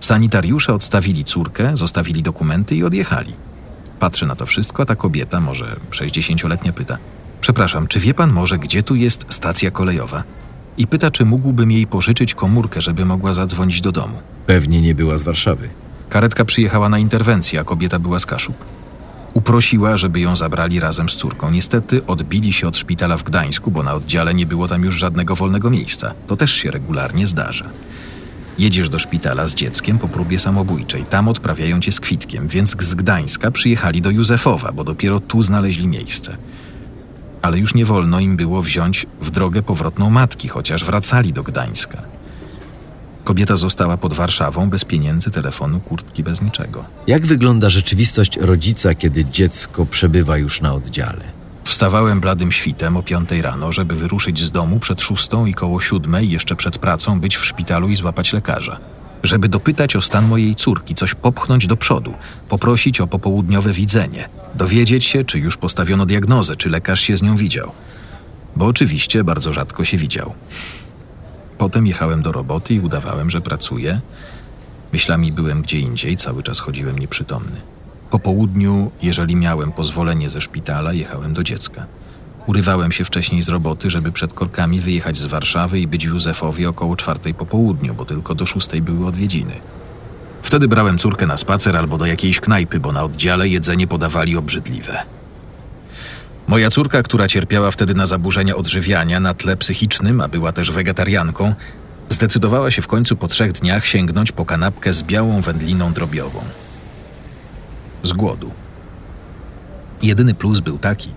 Sanitariusze 0.00 0.74
odstawili 0.74 1.24
córkę, 1.24 1.76
zostawili 1.76 2.22
dokumenty 2.22 2.76
i 2.76 2.84
odjechali. 2.84 3.49
Patrzę 4.00 4.26
na 4.26 4.36
to 4.36 4.46
wszystko, 4.46 4.82
a 4.82 4.86
ta 4.86 4.96
kobieta, 4.96 5.40
może 5.40 5.76
60-letnia, 5.90 6.72
pyta: 6.72 6.98
Przepraszam, 7.40 7.86
czy 7.86 8.00
wie 8.00 8.14
pan 8.14 8.32
może, 8.32 8.58
gdzie 8.58 8.82
tu 8.82 8.94
jest 8.94 9.26
stacja 9.28 9.70
kolejowa? 9.70 10.22
I 10.78 10.86
pyta, 10.86 11.10
czy 11.10 11.24
mógłbym 11.24 11.70
jej 11.70 11.86
pożyczyć 11.86 12.34
komórkę, 12.34 12.80
żeby 12.80 13.04
mogła 13.04 13.32
zadzwonić 13.32 13.80
do 13.80 13.92
domu. 13.92 14.18
Pewnie 14.46 14.80
nie 14.80 14.94
była 14.94 15.18
z 15.18 15.22
Warszawy. 15.22 15.68
Karetka 16.08 16.44
przyjechała 16.44 16.88
na 16.88 16.98
interwencję, 16.98 17.60
a 17.60 17.64
kobieta 17.64 17.98
była 17.98 18.18
z 18.18 18.26
Kaszub. 18.26 18.56
Uprosiła, 19.34 19.96
żeby 19.96 20.20
ją 20.20 20.36
zabrali 20.36 20.80
razem 20.80 21.08
z 21.08 21.16
córką. 21.16 21.50
Niestety 21.50 22.06
odbili 22.06 22.52
się 22.52 22.68
od 22.68 22.78
szpitala 22.78 23.16
w 23.16 23.22
Gdańsku, 23.22 23.70
bo 23.70 23.82
na 23.82 23.94
oddziale 23.94 24.34
nie 24.34 24.46
było 24.46 24.68
tam 24.68 24.84
już 24.84 24.98
żadnego 24.98 25.36
wolnego 25.36 25.70
miejsca. 25.70 26.14
To 26.26 26.36
też 26.36 26.52
się 26.52 26.70
regularnie 26.70 27.26
zdarza. 27.26 27.64
Jedziesz 28.60 28.88
do 28.88 28.98
szpitala 28.98 29.48
z 29.48 29.54
dzieckiem 29.54 29.98
po 29.98 30.08
próbie 30.08 30.38
samobójczej. 30.38 31.04
Tam 31.04 31.28
odprawiają 31.28 31.80
cię 31.80 31.92
z 31.92 32.00
kwitkiem, 32.00 32.48
więc 32.48 32.76
z 32.82 32.94
Gdańska 32.94 33.50
przyjechali 33.50 34.02
do 34.02 34.10
Józefowa, 34.10 34.72
bo 34.72 34.84
dopiero 34.84 35.20
tu 35.20 35.42
znaleźli 35.42 35.88
miejsce. 35.88 36.36
Ale 37.42 37.58
już 37.58 37.74
nie 37.74 37.84
wolno 37.84 38.20
im 38.20 38.36
było 38.36 38.62
wziąć 38.62 39.06
w 39.20 39.30
drogę 39.30 39.62
powrotną 39.62 40.10
matki, 40.10 40.48
chociaż 40.48 40.84
wracali 40.84 41.32
do 41.32 41.42
Gdańska. 41.42 42.02
Kobieta 43.24 43.56
została 43.56 43.96
pod 43.96 44.14
Warszawą 44.14 44.70
bez 44.70 44.84
pieniędzy, 44.84 45.30
telefonu, 45.30 45.80
kurtki, 45.80 46.22
bez 46.22 46.42
niczego. 46.42 46.84
Jak 47.06 47.26
wygląda 47.26 47.70
rzeczywistość 47.70 48.36
rodzica, 48.36 48.94
kiedy 48.94 49.24
dziecko 49.24 49.86
przebywa 49.86 50.36
już 50.36 50.60
na 50.60 50.74
oddziale? 50.74 51.39
Wstawałem 51.70 52.20
bladym 52.20 52.52
świtem 52.52 52.96
o 52.96 53.02
piątej 53.02 53.42
rano, 53.42 53.72
żeby 53.72 53.94
wyruszyć 53.94 54.40
z 54.40 54.50
domu 54.50 54.78
przed 54.78 55.02
szóstą 55.02 55.46
i 55.46 55.54
koło 55.54 55.80
siódmej, 55.80 56.30
jeszcze 56.30 56.56
przed 56.56 56.78
pracą, 56.78 57.20
być 57.20 57.36
w 57.36 57.44
szpitalu 57.44 57.88
i 57.88 57.96
złapać 57.96 58.32
lekarza. 58.32 58.78
Żeby 59.22 59.48
dopytać 59.48 59.96
o 59.96 60.00
stan 60.00 60.28
mojej 60.28 60.54
córki, 60.54 60.94
coś 60.94 61.14
popchnąć 61.14 61.66
do 61.66 61.76
przodu, 61.76 62.14
poprosić 62.48 63.00
o 63.00 63.06
popołudniowe 63.06 63.72
widzenie, 63.72 64.28
dowiedzieć 64.54 65.04
się, 65.04 65.24
czy 65.24 65.38
już 65.38 65.56
postawiono 65.56 66.06
diagnozę, 66.06 66.56
czy 66.56 66.68
lekarz 66.68 67.00
się 67.00 67.16
z 67.16 67.22
nią 67.22 67.36
widział. 67.36 67.72
Bo 68.56 68.66
oczywiście 68.66 69.24
bardzo 69.24 69.52
rzadko 69.52 69.84
się 69.84 69.96
widział. 69.96 70.34
Potem 71.58 71.86
jechałem 71.86 72.22
do 72.22 72.32
roboty 72.32 72.74
i 72.74 72.80
udawałem, 72.80 73.30
że 73.30 73.40
pracuję. 73.40 74.00
Myślami 74.92 75.32
byłem 75.32 75.62
gdzie 75.62 75.78
indziej, 75.78 76.16
cały 76.16 76.42
czas 76.42 76.60
chodziłem 76.60 76.98
nieprzytomny. 76.98 77.60
Po 78.10 78.18
południu, 78.18 78.90
jeżeli 79.02 79.36
miałem 79.36 79.72
pozwolenie 79.72 80.30
ze 80.30 80.40
szpitala, 80.40 80.92
jechałem 80.92 81.34
do 81.34 81.42
dziecka. 81.42 81.86
Urywałem 82.46 82.92
się 82.92 83.04
wcześniej 83.04 83.42
z 83.42 83.48
roboty, 83.48 83.90
żeby 83.90 84.12
przed 84.12 84.32
korkami 84.32 84.80
wyjechać 84.80 85.18
z 85.18 85.26
Warszawy 85.26 85.80
i 85.80 85.86
być 85.86 86.06
w 86.06 86.10
Józefowie 86.10 86.68
około 86.68 86.96
czwartej 86.96 87.34
po 87.34 87.46
południu, 87.46 87.94
bo 87.94 88.04
tylko 88.04 88.34
do 88.34 88.46
szóstej 88.46 88.82
były 88.82 89.06
odwiedziny. 89.06 89.52
Wtedy 90.42 90.68
brałem 90.68 90.98
córkę 90.98 91.26
na 91.26 91.36
spacer 91.36 91.76
albo 91.76 91.98
do 91.98 92.06
jakiejś 92.06 92.40
knajpy, 92.40 92.80
bo 92.80 92.92
na 92.92 93.04
oddziale 93.04 93.48
jedzenie 93.48 93.86
podawali 93.86 94.36
obrzydliwe. 94.36 95.02
Moja 96.48 96.70
córka, 96.70 97.02
która 97.02 97.28
cierpiała 97.28 97.70
wtedy 97.70 97.94
na 97.94 98.06
zaburzenia 98.06 98.56
odżywiania 98.56 99.20
na 99.20 99.34
tle 99.34 99.56
psychicznym, 99.56 100.20
a 100.20 100.28
była 100.28 100.52
też 100.52 100.70
wegetarianką, 100.70 101.54
zdecydowała 102.08 102.70
się 102.70 102.82
w 102.82 102.86
końcu 102.86 103.16
po 103.16 103.28
trzech 103.28 103.52
dniach 103.52 103.86
sięgnąć 103.86 104.32
po 104.32 104.44
kanapkę 104.44 104.92
z 104.92 105.02
białą 105.02 105.40
wędliną 105.40 105.92
drobiową. 105.92 106.40
Z 108.02 108.12
głodu. 108.12 108.50
Jedyny 110.02 110.34
plus 110.34 110.60
był 110.60 110.78
taki, 110.78 111.10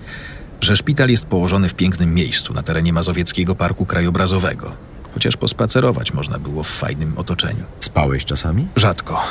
że 0.61 0.75
szpital 0.75 1.09
jest 1.09 1.25
położony 1.25 1.69
w 1.69 1.73
pięknym 1.73 2.13
miejscu 2.13 2.53
na 2.53 2.63
terenie 2.63 2.93
Mazowieckiego 2.93 3.55
Parku 3.55 3.85
Krajobrazowego, 3.85 4.71
chociaż 5.13 5.37
pospacerować 5.37 6.13
można 6.13 6.39
było 6.39 6.63
w 6.63 6.69
fajnym 6.69 7.17
otoczeniu. 7.17 7.63
Spałeś 7.79 8.25
czasami? 8.25 8.67
Rzadko. 8.75 9.21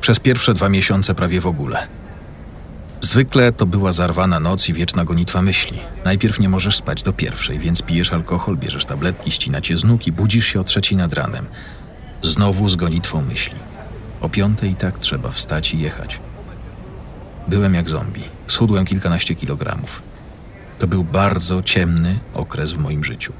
Przez 0.00 0.18
pierwsze 0.18 0.54
dwa 0.54 0.68
miesiące 0.68 1.14
prawie 1.14 1.40
w 1.40 1.46
ogóle. 1.46 1.86
Zwykle 3.00 3.52
to 3.52 3.66
była 3.66 3.92
zarwana 3.92 4.40
noc 4.40 4.68
i 4.68 4.72
wieczna 4.72 5.04
gonitwa 5.04 5.42
myśli. 5.42 5.78
Najpierw 6.04 6.40
nie 6.40 6.48
możesz 6.48 6.76
spać 6.76 7.02
do 7.02 7.12
pierwszej, 7.12 7.58
więc 7.58 7.82
pijesz 7.82 8.12
alkohol, 8.12 8.56
bierzesz 8.56 8.84
tabletki, 8.84 9.30
ścina 9.30 9.60
cię 9.60 9.76
z 9.76 9.84
nóg 9.84 10.06
i 10.06 10.12
budzisz 10.12 10.46
się 10.46 10.60
o 10.60 10.64
trzeciej 10.64 10.98
nad 10.98 11.12
ranem. 11.12 11.46
Znowu 12.22 12.68
z 12.68 12.76
gonitwą 12.76 13.22
myśli. 13.22 13.56
O 14.20 14.28
piątej 14.28 14.70
i 14.70 14.74
tak 14.74 14.98
trzeba 14.98 15.30
wstać 15.30 15.74
i 15.74 15.78
jechać. 15.78 16.20
Byłem 17.48 17.74
jak 17.74 17.88
zombie. 17.88 18.24
Schudłem 18.46 18.84
kilkanaście 18.84 19.34
kilogramów. 19.34 20.02
To 20.78 20.86
był 20.86 21.04
bardzo 21.04 21.62
ciemny 21.62 22.18
okres 22.34 22.72
w 22.72 22.78
moim 22.78 23.04
życiu. 23.04 23.32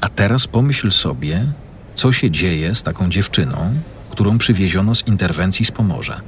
A 0.00 0.08
teraz 0.08 0.46
pomyśl 0.46 0.90
sobie, 0.90 1.44
co 1.94 2.12
się 2.12 2.30
dzieje 2.30 2.74
z 2.74 2.82
taką 2.82 3.08
dziewczyną, 3.10 3.74
którą 4.10 4.38
przywieziono 4.38 4.94
z 4.94 5.06
interwencji 5.06 5.64
z 5.64 5.70
Pomorza. 5.70 6.20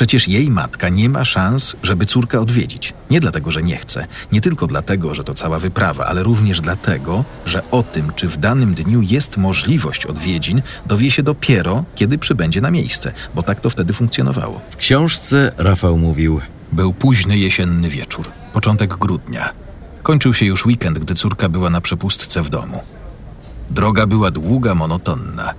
Przecież 0.00 0.28
jej 0.28 0.50
matka 0.50 0.88
nie 0.88 1.08
ma 1.08 1.24
szans, 1.24 1.76
żeby 1.82 2.06
córkę 2.06 2.40
odwiedzić. 2.40 2.94
Nie 3.10 3.20
dlatego, 3.20 3.50
że 3.50 3.62
nie 3.62 3.76
chce, 3.76 4.06
nie 4.32 4.40
tylko 4.40 4.66
dlatego, 4.66 5.14
że 5.14 5.24
to 5.24 5.34
cała 5.34 5.58
wyprawa, 5.58 6.06
ale 6.06 6.22
również 6.22 6.60
dlatego, 6.60 7.24
że 7.46 7.70
o 7.70 7.82
tym, 7.82 8.12
czy 8.16 8.28
w 8.28 8.36
danym 8.36 8.74
dniu 8.74 9.02
jest 9.02 9.36
możliwość 9.36 10.06
odwiedzin, 10.06 10.62
dowie 10.86 11.10
się 11.10 11.22
dopiero, 11.22 11.84
kiedy 11.94 12.18
przybędzie 12.18 12.60
na 12.60 12.70
miejsce, 12.70 13.12
bo 13.34 13.42
tak 13.42 13.60
to 13.60 13.70
wtedy 13.70 13.92
funkcjonowało. 13.92 14.60
W 14.70 14.76
książce 14.76 15.52
Rafał 15.58 15.98
mówił: 15.98 16.40
Był 16.72 16.92
późny 16.92 17.38
jesienny 17.38 17.88
wieczór, 17.88 18.28
początek 18.52 18.96
grudnia. 18.96 19.52
Kończył 20.02 20.34
się 20.34 20.46
już 20.46 20.66
weekend, 20.66 20.98
gdy 20.98 21.14
córka 21.14 21.48
była 21.48 21.70
na 21.70 21.80
przepustce 21.80 22.42
w 22.42 22.48
domu. 22.48 22.80
Droga 23.70 24.06
była 24.06 24.30
długa, 24.30 24.74
monotonna. 24.74 25.54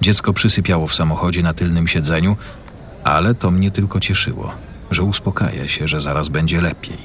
Dziecko 0.00 0.32
przysypiało 0.32 0.86
w 0.86 0.94
samochodzie 0.94 1.42
na 1.42 1.54
tylnym 1.54 1.88
siedzeniu, 1.88 2.36
ale 3.06 3.34
to 3.34 3.50
mnie 3.50 3.70
tylko 3.70 4.00
cieszyło, 4.00 4.52
że 4.90 5.02
uspokaja 5.02 5.68
się, 5.68 5.88
że 5.88 6.00
zaraz 6.00 6.28
będzie 6.28 6.60
lepiej. 6.60 6.98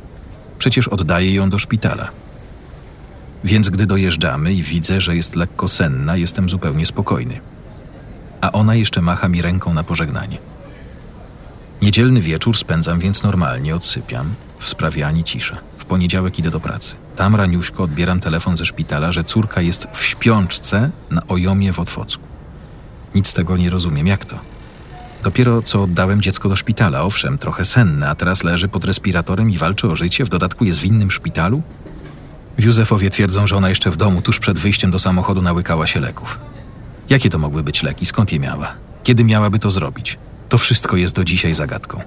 Przecież 0.57 0.87
oddaję 0.87 1.33
ją 1.33 1.49
do 1.49 1.59
szpitala. 1.59 2.09
Więc 3.43 3.69
gdy 3.69 3.85
dojeżdżamy 3.85 4.53
i 4.53 4.63
widzę, 4.63 5.01
że 5.01 5.15
jest 5.15 5.35
lekko 5.35 5.67
senna, 5.67 6.17
jestem 6.17 6.49
zupełnie 6.49 6.85
spokojny. 6.85 7.39
A 8.41 8.51
ona 8.51 8.75
jeszcze 8.75 9.01
macha 9.01 9.27
mi 9.27 9.41
ręką 9.41 9.73
na 9.73 9.83
pożegnanie. 9.83 10.37
Niedzielny 11.81 12.21
wieczór 12.21 12.57
spędzam 12.57 12.99
więc 12.99 13.23
normalnie, 13.23 13.75
odsypiam, 13.75 14.33
w 14.59 14.69
sprawie 14.69 15.07
ani 15.07 15.23
cisza. 15.23 15.57
W 15.77 15.85
poniedziałek 15.85 16.39
idę 16.39 16.49
do 16.49 16.59
pracy. 16.59 16.95
Tam 17.15 17.35
raniuśko 17.35 17.83
odbieram 17.83 18.19
telefon 18.19 18.57
ze 18.57 18.65
szpitala, 18.65 19.11
że 19.11 19.23
córka 19.23 19.61
jest 19.61 19.87
w 19.93 20.03
śpiączce 20.03 20.91
na 21.09 21.27
ojomie 21.27 21.73
w 21.73 21.79
Otwocku. 21.79 22.23
Nic 23.15 23.27
z 23.27 23.33
tego 23.33 23.57
nie 23.57 23.69
rozumiem, 23.69 24.07
jak 24.07 24.25
to? 24.25 24.39
Dopiero 25.23 25.61
co 25.61 25.83
oddałem 25.83 26.21
dziecko 26.21 26.49
do 26.49 26.55
szpitala, 26.55 27.01
owszem, 27.01 27.37
trochę 27.37 27.65
senne, 27.65 28.09
a 28.09 28.15
teraz 28.15 28.43
leży 28.43 28.67
pod 28.67 28.85
respiratorem 28.85 29.51
i 29.51 29.57
walczy 29.57 29.87
o 29.87 29.95
życie, 29.95 30.25
w 30.25 30.29
dodatku 30.29 30.65
jest 30.65 30.79
w 30.79 30.83
innym 30.83 31.11
szpitalu? 31.11 31.61
W 32.57 32.63
Józefowie 32.63 33.09
twierdzą, 33.09 33.47
że 33.47 33.57
ona 33.57 33.69
jeszcze 33.69 33.91
w 33.91 33.97
domu, 33.97 34.21
tuż 34.21 34.39
przed 34.39 34.59
wyjściem 34.59 34.91
do 34.91 34.99
samochodu, 34.99 35.41
nałykała 35.41 35.87
się 35.87 35.99
leków. 35.99 36.39
Jakie 37.09 37.29
to 37.29 37.37
mogły 37.37 37.63
być 37.63 37.83
leki? 37.83 38.05
Skąd 38.05 38.31
je 38.31 38.39
miała? 38.39 38.71
Kiedy 39.03 39.23
miałaby 39.23 39.59
to 39.59 39.71
zrobić? 39.71 40.17
To 40.49 40.57
wszystko 40.57 40.97
jest 40.97 41.15
do 41.15 41.23
dzisiaj 41.23 41.53
zagadką. 41.53 42.01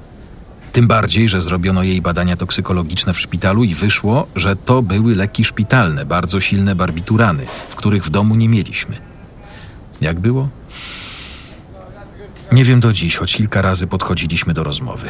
Tym 0.73 0.87
bardziej, 0.87 1.29
że 1.29 1.41
zrobiono 1.41 1.83
jej 1.83 2.03
badania 2.03 2.37
toksykologiczne 2.37 3.15
w 3.15 3.21
szpitalu 3.21 3.65
i 3.65 3.75
wyszło, 3.75 4.27
że 4.37 4.57
to 4.57 4.83
były 4.83 5.15
leki 5.15 5.45
szpitalne, 5.45 6.05
bardzo 6.07 6.41
silne 6.41 6.75
barbiturany, 6.75 7.47
w 7.69 7.75
których 7.75 8.05
w 8.05 8.11
domu 8.11 8.35
nie 8.35 8.49
mieliśmy. 8.49 8.99
Jak 10.01 10.21
było? 10.21 10.49
Nie 12.55 12.65
wiem 12.65 12.81
do 12.81 12.93
dziś, 12.93 13.17
choć 13.17 13.37
kilka 13.37 13.63
razy 13.63 13.87
podchodziliśmy 13.87 14.55
do 14.55 14.65
rozmowy. 14.65 15.09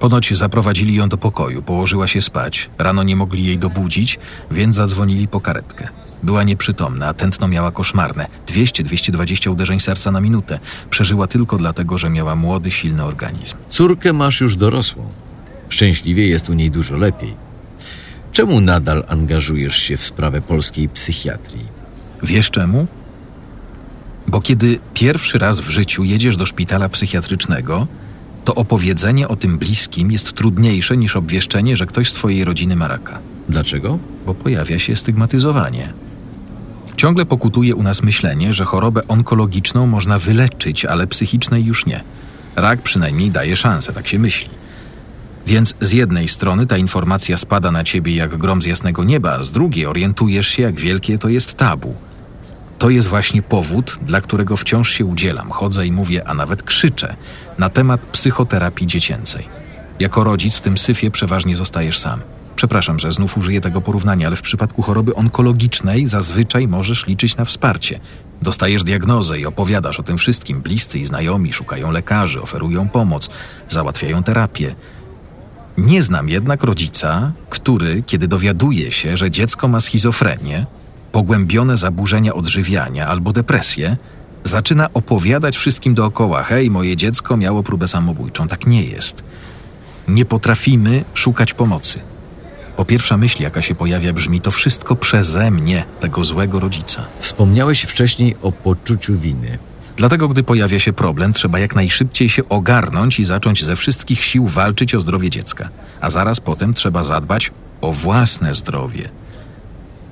Ponoć 0.00 0.36
zaprowadzili 0.36 0.94
ją 0.94 1.08
do 1.08 1.18
pokoju, 1.18 1.62
położyła 1.62 2.08
się 2.08 2.22
spać. 2.22 2.70
Rano 2.78 3.02
nie 3.02 3.16
mogli 3.16 3.44
jej 3.44 3.58
dobudzić, 3.58 4.18
więc 4.50 4.76
zadzwonili 4.76 5.28
po 5.28 5.40
karetkę. 5.40 5.88
Była 6.22 6.42
nieprzytomna, 6.42 7.06
a 7.06 7.14
tętno 7.14 7.48
miała 7.48 7.72
koszmarne 7.72 8.26
200-220 8.46 9.50
uderzeń 9.50 9.80
serca 9.80 10.10
na 10.10 10.20
minutę. 10.20 10.58
Przeżyła 10.90 11.26
tylko 11.26 11.56
dlatego, 11.56 11.98
że 11.98 12.10
miała 12.10 12.36
młody, 12.36 12.70
silny 12.70 13.04
organizm. 13.04 13.56
Córkę 13.70 14.12
masz 14.12 14.40
już 14.40 14.56
dorosłą. 14.56 15.12
Szczęśliwie 15.68 16.26
jest 16.26 16.48
u 16.48 16.54
niej 16.54 16.70
dużo 16.70 16.96
lepiej. 16.96 17.34
Czemu 18.32 18.60
nadal 18.60 19.04
angażujesz 19.08 19.76
się 19.76 19.96
w 19.96 20.04
sprawę 20.04 20.40
polskiej 20.40 20.88
psychiatrii? 20.88 21.66
Wiesz 22.22 22.50
czemu? 22.50 22.86
Bo 24.26 24.40
kiedy 24.40 24.78
pierwszy 24.94 25.38
raz 25.38 25.60
w 25.60 25.70
życiu 25.70 26.04
jedziesz 26.04 26.36
do 26.36 26.46
szpitala 26.46 26.88
psychiatrycznego, 26.88 27.86
to 28.44 28.54
opowiedzenie 28.54 29.28
o 29.28 29.36
tym 29.36 29.58
bliskim 29.58 30.12
jest 30.12 30.32
trudniejsze 30.32 30.96
niż 30.96 31.16
obwieszczenie, 31.16 31.76
że 31.76 31.86
ktoś 31.86 32.10
z 32.10 32.12
twojej 32.12 32.44
rodziny 32.44 32.76
ma 32.76 32.88
raka. 32.88 33.18
Dlaczego? 33.48 33.98
Bo 34.26 34.34
pojawia 34.34 34.78
się 34.78 34.96
stygmatyzowanie. 34.96 35.92
Ciągle 36.96 37.26
pokutuje 37.26 37.74
u 37.74 37.82
nas 37.82 38.02
myślenie, 38.02 38.52
że 38.52 38.64
chorobę 38.64 39.08
onkologiczną 39.08 39.86
można 39.86 40.18
wyleczyć, 40.18 40.84
ale 40.84 41.06
psychicznej 41.06 41.64
już 41.64 41.86
nie. 41.86 42.00
Rak 42.56 42.82
przynajmniej 42.82 43.30
daje 43.30 43.56
szansę, 43.56 43.92
tak 43.92 44.08
się 44.08 44.18
myśli. 44.18 44.50
Więc 45.46 45.74
z 45.80 45.92
jednej 45.92 46.28
strony 46.28 46.66
ta 46.66 46.76
informacja 46.76 47.36
spada 47.36 47.70
na 47.70 47.84
ciebie 47.84 48.16
jak 48.16 48.36
grom 48.38 48.62
z 48.62 48.66
jasnego 48.66 49.04
nieba, 49.04 49.32
a 49.32 49.42
z 49.42 49.50
drugiej 49.50 49.86
orientujesz 49.86 50.48
się, 50.48 50.62
jak 50.62 50.80
wielkie 50.80 51.18
to 51.18 51.28
jest 51.28 51.54
tabu. 51.54 51.94
To 52.78 52.90
jest 52.90 53.08
właśnie 53.08 53.42
powód, 53.42 53.98
dla 54.02 54.20
którego 54.20 54.56
wciąż 54.56 54.90
się 54.90 55.04
udzielam, 55.04 55.50
chodzę 55.50 55.86
i 55.86 55.92
mówię, 55.92 56.28
a 56.28 56.34
nawet 56.34 56.62
krzyczę 56.62 57.16
na 57.58 57.68
temat 57.68 58.00
psychoterapii 58.00 58.86
dziecięcej. 58.86 59.48
Jako 60.00 60.24
rodzic 60.24 60.56
w 60.56 60.60
tym 60.60 60.78
syfie 60.78 61.10
przeważnie 61.10 61.56
zostajesz 61.56 61.98
sam. 61.98 62.20
Przepraszam, 62.56 62.98
że 62.98 63.12
znów 63.12 63.38
użyję 63.38 63.60
tego 63.60 63.80
porównania, 63.80 64.26
ale 64.26 64.36
w 64.36 64.42
przypadku 64.42 64.82
choroby 64.82 65.14
onkologicznej 65.14 66.06
zazwyczaj 66.06 66.68
możesz 66.68 67.06
liczyć 67.06 67.36
na 67.36 67.44
wsparcie. 67.44 68.00
Dostajesz 68.42 68.84
diagnozę 68.84 69.38
i 69.38 69.46
opowiadasz 69.46 70.00
o 70.00 70.02
tym 70.02 70.18
wszystkim. 70.18 70.60
Bliscy 70.60 70.98
i 70.98 71.04
znajomi 71.04 71.52
szukają 71.52 71.90
lekarzy, 71.90 72.42
oferują 72.42 72.88
pomoc, 72.88 73.30
załatwiają 73.68 74.22
terapię. 74.22 74.74
Nie 75.78 76.02
znam 76.02 76.28
jednak 76.28 76.62
rodzica, 76.62 77.32
który, 77.50 78.02
kiedy 78.02 78.28
dowiaduje 78.28 78.92
się, 78.92 79.16
że 79.16 79.30
dziecko 79.30 79.68
ma 79.68 79.80
schizofrenię, 79.80 80.66
pogłębione 81.14 81.76
zaburzenia 81.76 82.34
odżywiania 82.34 83.06
albo 83.06 83.32
depresję, 83.32 83.96
zaczyna 84.44 84.92
opowiadać 84.94 85.56
wszystkim 85.56 85.94
dookoła: 85.94 86.42
hej, 86.42 86.70
moje 86.70 86.96
dziecko 86.96 87.36
miało 87.36 87.62
próbę 87.62 87.88
samobójczą. 87.88 88.48
Tak 88.48 88.66
nie 88.66 88.84
jest. 88.84 89.24
Nie 90.08 90.24
potrafimy 90.24 91.04
szukać 91.14 91.54
pomocy. 91.54 92.00
Po 92.76 92.84
pierwsza 92.84 93.16
myśl, 93.16 93.42
jaka 93.42 93.62
się 93.62 93.74
pojawia, 93.74 94.12
brzmi: 94.12 94.40
to 94.40 94.50
wszystko 94.50 94.96
przeze 94.96 95.50
mnie, 95.50 95.84
tego 96.00 96.24
złego 96.24 96.60
rodzica. 96.60 97.04
Wspomniałeś 97.18 97.82
wcześniej 97.82 98.36
o 98.42 98.52
poczuciu 98.52 99.18
winy. 99.18 99.58
Dlatego, 99.96 100.28
gdy 100.28 100.42
pojawia 100.42 100.80
się 100.80 100.92
problem, 100.92 101.32
trzeba 101.32 101.58
jak 101.58 101.74
najszybciej 101.74 102.28
się 102.28 102.48
ogarnąć 102.48 103.20
i 103.20 103.24
zacząć 103.24 103.64
ze 103.64 103.76
wszystkich 103.76 104.24
sił 104.24 104.46
walczyć 104.46 104.94
o 104.94 105.00
zdrowie 105.00 105.30
dziecka, 105.30 105.68
a 106.00 106.10
zaraz 106.10 106.40
potem 106.40 106.74
trzeba 106.74 107.02
zadbać 107.02 107.50
o 107.80 107.92
własne 107.92 108.54
zdrowie. 108.54 109.23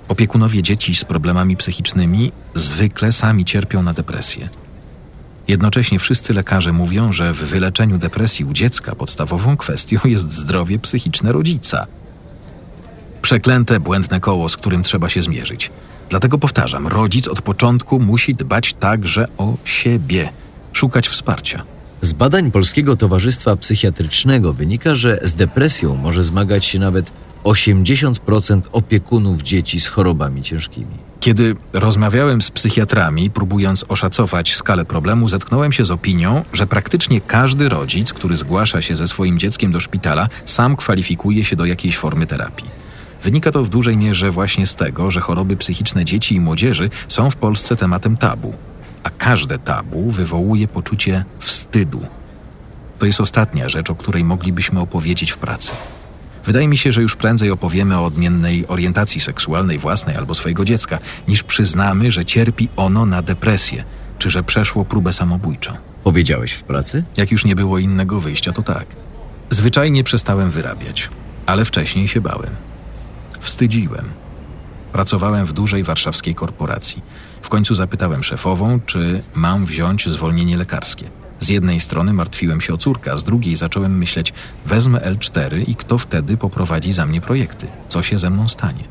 Opiekunowie 0.09 0.63
dzieci 0.63 0.95
z 0.95 1.05
problemami 1.05 1.57
psychicznymi 1.57 2.33
zwykle 2.55 3.13
sami 3.13 3.45
cierpią 3.45 3.83
na 3.83 3.93
depresję. 3.93 4.49
Jednocześnie 5.49 5.99
wszyscy 5.99 6.35
lekarze 6.35 6.73
mówią, 6.73 7.13
że 7.13 7.33
w 7.33 7.37
wyleczeniu 7.37 7.99
depresji 7.99 8.45
u 8.45 8.53
dziecka 8.53 8.95
podstawową 8.95 9.57
kwestią 9.57 9.99
jest 10.05 10.33
zdrowie 10.33 10.79
psychiczne 10.79 11.33
rodzica. 11.33 11.87
Przeklęte, 13.23 13.81
błędne 13.81 14.21
koło, 14.21 14.49
z 14.49 14.57
którym 14.57 14.83
trzeba 14.83 15.09
się 15.09 15.23
zmierzyć. 15.23 15.71
Dlatego 16.09 16.39
powtarzam, 16.39 16.87
rodzic 16.87 17.29
od 17.29 17.43
początku 17.43 18.01
musi 18.01 18.35
dbać 18.35 18.73
także 18.73 19.29
o 19.39 19.57
siebie, 19.65 20.29
szukać 20.73 21.09
wsparcia. 21.09 21.63
Z 22.01 22.13
badań 22.13 22.51
Polskiego 22.51 22.97
Towarzystwa 22.97 23.57
Psychiatrycznego 23.57 24.53
wynika, 24.53 24.95
że 24.95 25.19
z 25.23 25.35
depresją 25.35 25.97
może 25.97 26.23
zmagać 26.23 26.65
się 26.65 26.79
nawet 26.79 27.13
80% 27.45 28.61
opiekunów 28.73 29.43
dzieci 29.43 29.81
z 29.81 29.87
chorobami 29.87 30.43
ciężkimi. 30.43 31.13
Kiedy 31.21 31.57
rozmawiałem 31.73 32.43
z 32.43 32.51
psychiatrami, 32.51 33.31
próbując 33.31 33.85
oszacować 33.89 34.55
skalę 34.55 34.85
problemu, 34.85 35.29
zetknąłem 35.29 35.73
się 35.73 35.85
z 35.85 35.91
opinią, 35.91 36.45
że 36.53 36.67
praktycznie 36.67 37.21
każdy 37.21 37.69
rodzic, 37.69 38.13
który 38.13 38.37
zgłasza 38.37 38.83
się 38.83 38.97
ze 38.97 39.07
swoim 39.07 39.39
dzieckiem 39.39 39.73
do 39.73 39.81
szpitala, 39.81 40.29
sam 40.47 40.77
kwalifikuje 40.77 41.45
się 41.45 41.57
do 41.57 41.65
jakiejś 41.65 41.97
formy 41.97 42.27
terapii. 42.27 42.67
Wynika 43.23 43.51
to 43.51 43.65
w 43.65 43.69
dużej 43.69 43.97
mierze 43.97 44.31
właśnie 44.31 44.67
z 44.67 44.75
tego, 44.75 45.11
że 45.11 45.21
choroby 45.21 45.57
psychiczne 45.57 46.05
dzieci 46.05 46.35
i 46.35 46.41
młodzieży 46.41 46.91
są 47.09 47.31
w 47.31 47.37
Polsce 47.37 47.77
tematem 47.77 48.17
tabu, 48.17 48.55
a 49.03 49.11
każde 49.11 49.59
tabu 49.59 50.11
wywołuje 50.11 50.69
poczucie 50.69 51.25
wstydu. 51.39 52.07
To 52.99 53.07
jest 53.07 53.21
ostatnia 53.21 53.69
rzecz, 53.69 53.91
o 53.91 53.95
której 53.95 54.25
moglibyśmy 54.25 54.81
opowiedzieć 54.81 55.31
w 55.31 55.37
pracy. 55.37 55.73
Wydaje 56.45 56.69
mi 56.69 56.77
się, 56.77 56.93
że 56.93 57.03
już 57.03 57.17
prędzej 57.17 57.51
opowiemy 57.51 57.99
o 57.99 58.05
odmiennej 58.05 58.67
orientacji 58.69 59.21
seksualnej 59.21 59.79
własnej 59.79 60.17
albo 60.17 60.35
swojego 60.35 60.65
dziecka, 60.65 60.99
niż 61.29 61.43
przyznamy, 61.43 62.11
że 62.11 62.25
cierpi 62.25 62.69
ono 62.77 63.07
na 63.07 63.23
depresję, 63.23 63.85
czy 64.19 64.31
że 64.31 64.43
przeszło 64.43 64.85
próbę 64.85 65.13
samobójczą. 65.13 65.77
Powiedziałeś 66.05 66.53
w 66.53 66.63
pracy? 66.63 67.05
Jak 67.17 67.33
już 67.33 67.45
nie 67.45 67.57
było 67.57 67.79
innego 67.79 68.21
wyjścia, 68.21 68.53
to 68.53 68.63
tak. 68.63 68.87
Zwyczajnie 69.51 70.05
przestałem 70.05 70.51
wyrabiać, 70.51 71.11
ale 71.47 71.65
wcześniej 71.65 72.09
się 72.09 72.21
bałem. 72.21 72.51
Wstydziłem. 73.41 74.05
Pracowałem 74.93 75.47
w 75.47 75.53
dużej 75.53 75.85
warszawskiej 75.85 76.35
korporacji. 76.35 77.03
W 77.43 77.49
końcu 77.49 77.75
zapytałem 77.75 78.23
szefową, 78.23 78.81
czy 78.87 79.23
mam 79.35 79.67
wziąć 79.67 80.09
zwolnienie 80.09 80.57
lekarskie. 80.57 81.22
Z 81.43 81.49
jednej 81.49 81.81
strony 81.81 82.13
martwiłem 82.13 82.61
się 82.61 82.75
o 82.75 82.77
córkę, 82.77 83.19
z 83.19 83.25
drugiej 83.25 83.57
zacząłem 83.57 83.99
myśleć, 83.99 84.33
wezmę 84.67 84.99
L4 84.99 85.69
i 85.69 85.75
kto 85.75 85.99
wtedy 85.99 86.37
poprowadzi 86.37 86.93
za 86.93 87.07
mnie 87.07 87.21
projekty? 87.21 87.67
Co 87.89 88.03
się 88.03 88.19
ze 88.19 88.31
mną 88.31 88.49
stanie? 88.49 88.85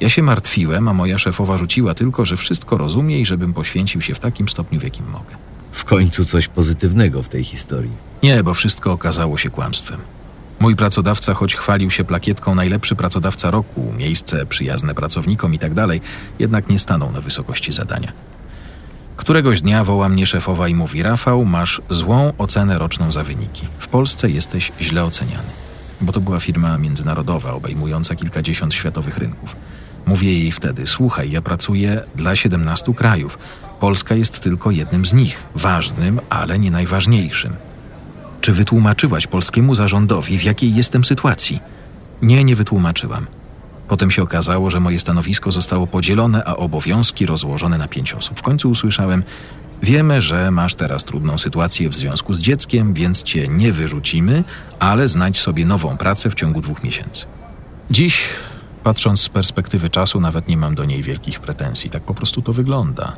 Ja 0.00 0.08
się 0.08 0.22
martwiłem, 0.22 0.88
a 0.88 0.92
moja 0.92 1.18
szefowa 1.18 1.58
rzuciła 1.58 1.94
tylko, 1.94 2.24
że 2.24 2.36
wszystko 2.36 2.76
rozumie 2.76 3.20
i 3.20 3.26
żebym 3.26 3.52
poświęcił 3.52 4.00
się 4.00 4.14
w 4.14 4.18
takim 4.18 4.48
stopniu, 4.48 4.80
w 4.80 4.82
jakim 4.82 5.10
mogę. 5.10 5.36
W 5.72 5.84
końcu 5.84 6.24
coś 6.24 6.48
pozytywnego 6.48 7.22
w 7.22 7.28
tej 7.28 7.44
historii. 7.44 7.92
Nie, 8.22 8.42
bo 8.42 8.54
wszystko 8.54 8.92
okazało 8.92 9.38
się 9.38 9.50
kłamstwem. 9.50 10.00
Mój 10.60 10.76
pracodawca, 10.76 11.34
choć 11.34 11.54
chwalił 11.56 11.90
się 11.90 12.04
plakietką 12.04 12.54
najlepszy 12.54 12.96
pracodawca 12.96 13.50
roku, 13.50 13.92
miejsce 13.96 14.46
przyjazne 14.46 14.94
pracownikom 14.94 15.54
i 15.54 15.58
tak 15.58 15.72
jednak 16.38 16.68
nie 16.68 16.78
stanął 16.78 17.12
na 17.12 17.20
wysokości 17.20 17.72
zadania. 17.72 18.12
Któregoś 19.16 19.62
dnia 19.62 19.84
woła 19.84 20.08
mnie 20.08 20.26
szefowa 20.26 20.68
i 20.68 20.74
mówi: 20.74 21.02
Rafał, 21.02 21.44
masz 21.44 21.82
złą 21.88 22.32
ocenę 22.38 22.78
roczną 22.78 23.10
za 23.10 23.24
wyniki. 23.24 23.68
W 23.78 23.88
Polsce 23.88 24.30
jesteś 24.30 24.72
źle 24.80 25.04
oceniany. 25.04 25.48
Bo 26.00 26.12
to 26.12 26.20
była 26.20 26.40
firma 26.40 26.78
międzynarodowa, 26.78 27.52
obejmująca 27.52 28.14
kilkadziesiąt 28.14 28.74
światowych 28.74 29.18
rynków. 29.18 29.56
Mówię 30.06 30.38
jej 30.38 30.52
wtedy: 30.52 30.86
Słuchaj, 30.86 31.30
ja 31.30 31.42
pracuję 31.42 32.02
dla 32.16 32.36
17 32.36 32.94
krajów. 32.94 33.38
Polska 33.80 34.14
jest 34.14 34.40
tylko 34.40 34.70
jednym 34.70 35.06
z 35.06 35.12
nich, 35.12 35.42
ważnym, 35.54 36.20
ale 36.28 36.58
nie 36.58 36.70
najważniejszym. 36.70 37.56
Czy 38.40 38.52
wytłumaczyłaś 38.52 39.26
polskiemu 39.26 39.74
zarządowi, 39.74 40.38
w 40.38 40.44
jakiej 40.44 40.74
jestem 40.74 41.04
sytuacji? 41.04 41.60
Nie, 42.22 42.44
nie 42.44 42.56
wytłumaczyłam. 42.56 43.26
Potem 43.88 44.10
się 44.10 44.22
okazało, 44.22 44.70
że 44.70 44.80
moje 44.80 44.98
stanowisko 44.98 45.52
zostało 45.52 45.86
podzielone, 45.86 46.44
a 46.44 46.56
obowiązki 46.56 47.26
rozłożone 47.26 47.78
na 47.78 47.88
pięć 47.88 48.14
osób. 48.14 48.38
W 48.38 48.42
końcu 48.42 48.70
usłyszałem: 48.70 49.22
Wiemy, 49.82 50.22
że 50.22 50.50
masz 50.50 50.74
teraz 50.74 51.04
trudną 51.04 51.38
sytuację 51.38 51.88
w 51.88 51.94
związku 51.94 52.32
z 52.32 52.40
dzieckiem, 52.40 52.94
więc 52.94 53.22
cię 53.22 53.48
nie 53.48 53.72
wyrzucimy, 53.72 54.44
ale 54.78 55.08
znajdź 55.08 55.38
sobie 55.38 55.66
nową 55.66 55.96
pracę 55.96 56.30
w 56.30 56.34
ciągu 56.34 56.60
dwóch 56.60 56.84
miesięcy. 56.84 57.26
Dziś, 57.90 58.28
patrząc 58.82 59.20
z 59.20 59.28
perspektywy 59.28 59.90
czasu, 59.90 60.20
nawet 60.20 60.48
nie 60.48 60.56
mam 60.56 60.74
do 60.74 60.84
niej 60.84 61.02
wielkich 61.02 61.40
pretensji. 61.40 61.90
Tak 61.90 62.02
po 62.02 62.14
prostu 62.14 62.42
to 62.42 62.52
wygląda. 62.52 63.16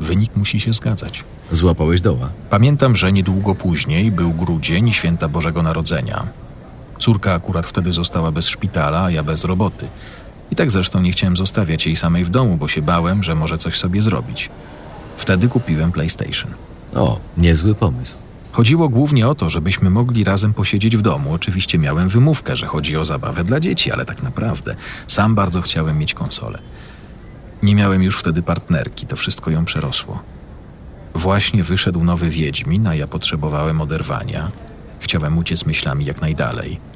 Wynik 0.00 0.36
musi 0.36 0.60
się 0.60 0.72
zgadzać. 0.72 1.24
Złapałeś 1.50 2.00
doła. 2.00 2.30
Pamiętam, 2.50 2.96
że 2.96 3.12
niedługo 3.12 3.54
później 3.54 4.10
był 4.10 4.32
grudzień 4.32 4.92
święta 4.92 5.28
Bożego 5.28 5.62
Narodzenia. 5.62 6.26
Córka 7.02 7.34
akurat 7.34 7.66
wtedy 7.66 7.92
została 7.92 8.32
bez 8.32 8.48
szpitala, 8.48 9.02
a 9.02 9.10
ja 9.10 9.22
bez 9.22 9.44
roboty. 9.44 9.88
I 10.50 10.56
tak 10.56 10.70
zresztą 10.70 11.00
nie 11.00 11.12
chciałem 11.12 11.36
zostawiać 11.36 11.86
jej 11.86 11.96
samej 11.96 12.24
w 12.24 12.30
domu, 12.30 12.56
bo 12.56 12.68
się 12.68 12.82
bałem, 12.82 13.22
że 13.22 13.34
może 13.34 13.58
coś 13.58 13.78
sobie 13.78 14.02
zrobić. 14.02 14.50
Wtedy 15.16 15.48
kupiłem 15.48 15.92
PlayStation. 15.92 16.50
O, 16.94 17.20
niezły 17.36 17.74
pomysł. 17.74 18.14
Chodziło 18.52 18.88
głównie 18.88 19.28
o 19.28 19.34
to, 19.34 19.50
żebyśmy 19.50 19.90
mogli 19.90 20.24
razem 20.24 20.54
posiedzieć 20.54 20.96
w 20.96 21.02
domu. 21.02 21.32
Oczywiście 21.34 21.78
miałem 21.78 22.08
wymówkę, 22.08 22.56
że 22.56 22.66
chodzi 22.66 22.96
o 22.96 23.04
zabawę 23.04 23.44
dla 23.44 23.60
dzieci, 23.60 23.92
ale 23.92 24.04
tak 24.04 24.22
naprawdę 24.22 24.76
sam 25.06 25.34
bardzo 25.34 25.62
chciałem 25.62 25.98
mieć 25.98 26.14
konsolę. 26.14 26.58
Nie 27.62 27.74
miałem 27.74 28.02
już 28.02 28.16
wtedy 28.18 28.42
partnerki, 28.42 29.06
to 29.06 29.16
wszystko 29.16 29.50
ją 29.50 29.64
przerosło. 29.64 30.22
Właśnie 31.14 31.62
wyszedł 31.62 32.04
nowy 32.04 32.30
Wiedźmin, 32.30 32.86
a 32.86 32.94
ja 32.94 33.06
potrzebowałem 33.06 33.80
oderwania. 33.80 34.50
Chciałem 35.00 35.38
uciec 35.38 35.66
myślami 35.66 36.04
jak 36.04 36.20
najdalej. 36.20 36.91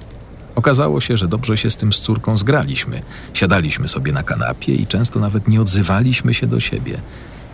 Okazało 0.57 1.01
się, 1.01 1.17
że 1.17 1.29
dobrze 1.29 1.57
się 1.57 1.71
z 1.71 1.77
tym 1.77 1.93
z 1.93 2.01
córką 2.01 2.37
zgraliśmy. 2.37 3.03
Siadaliśmy 3.35 3.89
sobie 3.89 4.13
na 4.13 4.23
kanapie 4.23 4.75
i 4.75 4.87
często 4.87 5.21
nawet 5.21 5.49
nie 5.49 5.61
odzywaliśmy 5.61 6.35
się 6.35 6.47
do 6.47 6.61
siebie. 6.61 6.99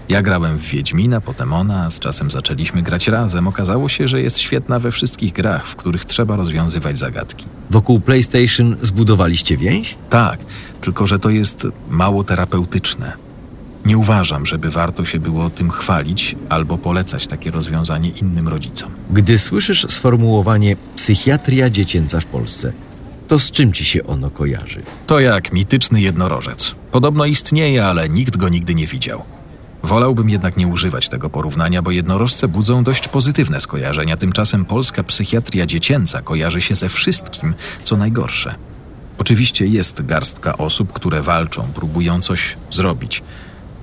Ja 0.08 0.22
grałem 0.22 0.58
w 0.58 0.62
Wiedźmina, 0.62 1.20
potem 1.20 1.52
ona, 1.52 1.90
z 1.90 1.98
czasem 1.98 2.30
zaczęliśmy 2.30 2.82
grać 2.82 3.08
razem. 3.08 3.48
Okazało 3.48 3.88
się, 3.88 4.08
że 4.08 4.20
jest 4.20 4.38
świetna 4.38 4.78
we 4.78 4.90
wszystkich 4.90 5.32
grach, 5.32 5.66
w 5.66 5.76
których 5.76 6.04
trzeba 6.04 6.36
rozwiązywać 6.36 6.98
zagadki. 6.98 7.46
Wokół 7.70 8.00
PlayStation 8.00 8.76
zbudowaliście 8.82 9.56
więź? 9.56 9.96
Tak, 10.10 10.38
tylko 10.80 11.06
że 11.06 11.18
to 11.18 11.30
jest 11.30 11.66
mało 11.90 12.24
terapeutyczne. 12.24 13.12
Nie 13.86 13.98
uważam, 13.98 14.46
żeby 14.46 14.70
warto 14.70 15.04
się 15.04 15.20
było 15.20 15.50
tym 15.50 15.70
chwalić 15.70 16.36
albo 16.48 16.78
polecać 16.78 17.26
takie 17.26 17.50
rozwiązanie 17.50 18.08
innym 18.08 18.48
rodzicom. 18.48 18.90
Gdy 19.10 19.38
słyszysz 19.38 19.86
sformułowanie 19.88 20.76
psychiatria 20.96 21.70
dziecięca 21.70 22.20
w 22.20 22.26
Polsce, 22.26 22.72
to 23.28 23.38
z 23.38 23.50
czym 23.50 23.72
ci 23.72 23.84
się 23.84 24.06
ono 24.06 24.30
kojarzy? 24.30 24.82
To 25.06 25.20
jak 25.20 25.52
mityczny 25.52 26.00
jednorożec. 26.00 26.74
Podobno 26.92 27.24
istnieje, 27.24 27.86
ale 27.86 28.08
nikt 28.08 28.36
go 28.36 28.48
nigdy 28.48 28.74
nie 28.74 28.86
widział. 28.86 29.24
Wolałbym 29.82 30.30
jednak 30.30 30.56
nie 30.56 30.66
używać 30.66 31.08
tego 31.08 31.30
porównania, 31.30 31.82
bo 31.82 31.90
jednorożce 31.90 32.48
budzą 32.48 32.84
dość 32.84 33.08
pozytywne 33.08 33.60
skojarzenia. 33.60 34.16
Tymczasem 34.16 34.64
polska 34.64 35.02
psychiatria 35.02 35.66
dziecięca 35.66 36.22
kojarzy 36.22 36.60
się 36.60 36.74
ze 36.74 36.88
wszystkim, 36.88 37.54
co 37.84 37.96
najgorsze. 37.96 38.54
Oczywiście 39.18 39.66
jest 39.66 40.06
garstka 40.06 40.58
osób, 40.58 40.92
które 40.92 41.22
walczą, 41.22 41.72
próbują 41.74 42.20
coś 42.20 42.56
zrobić. 42.70 43.22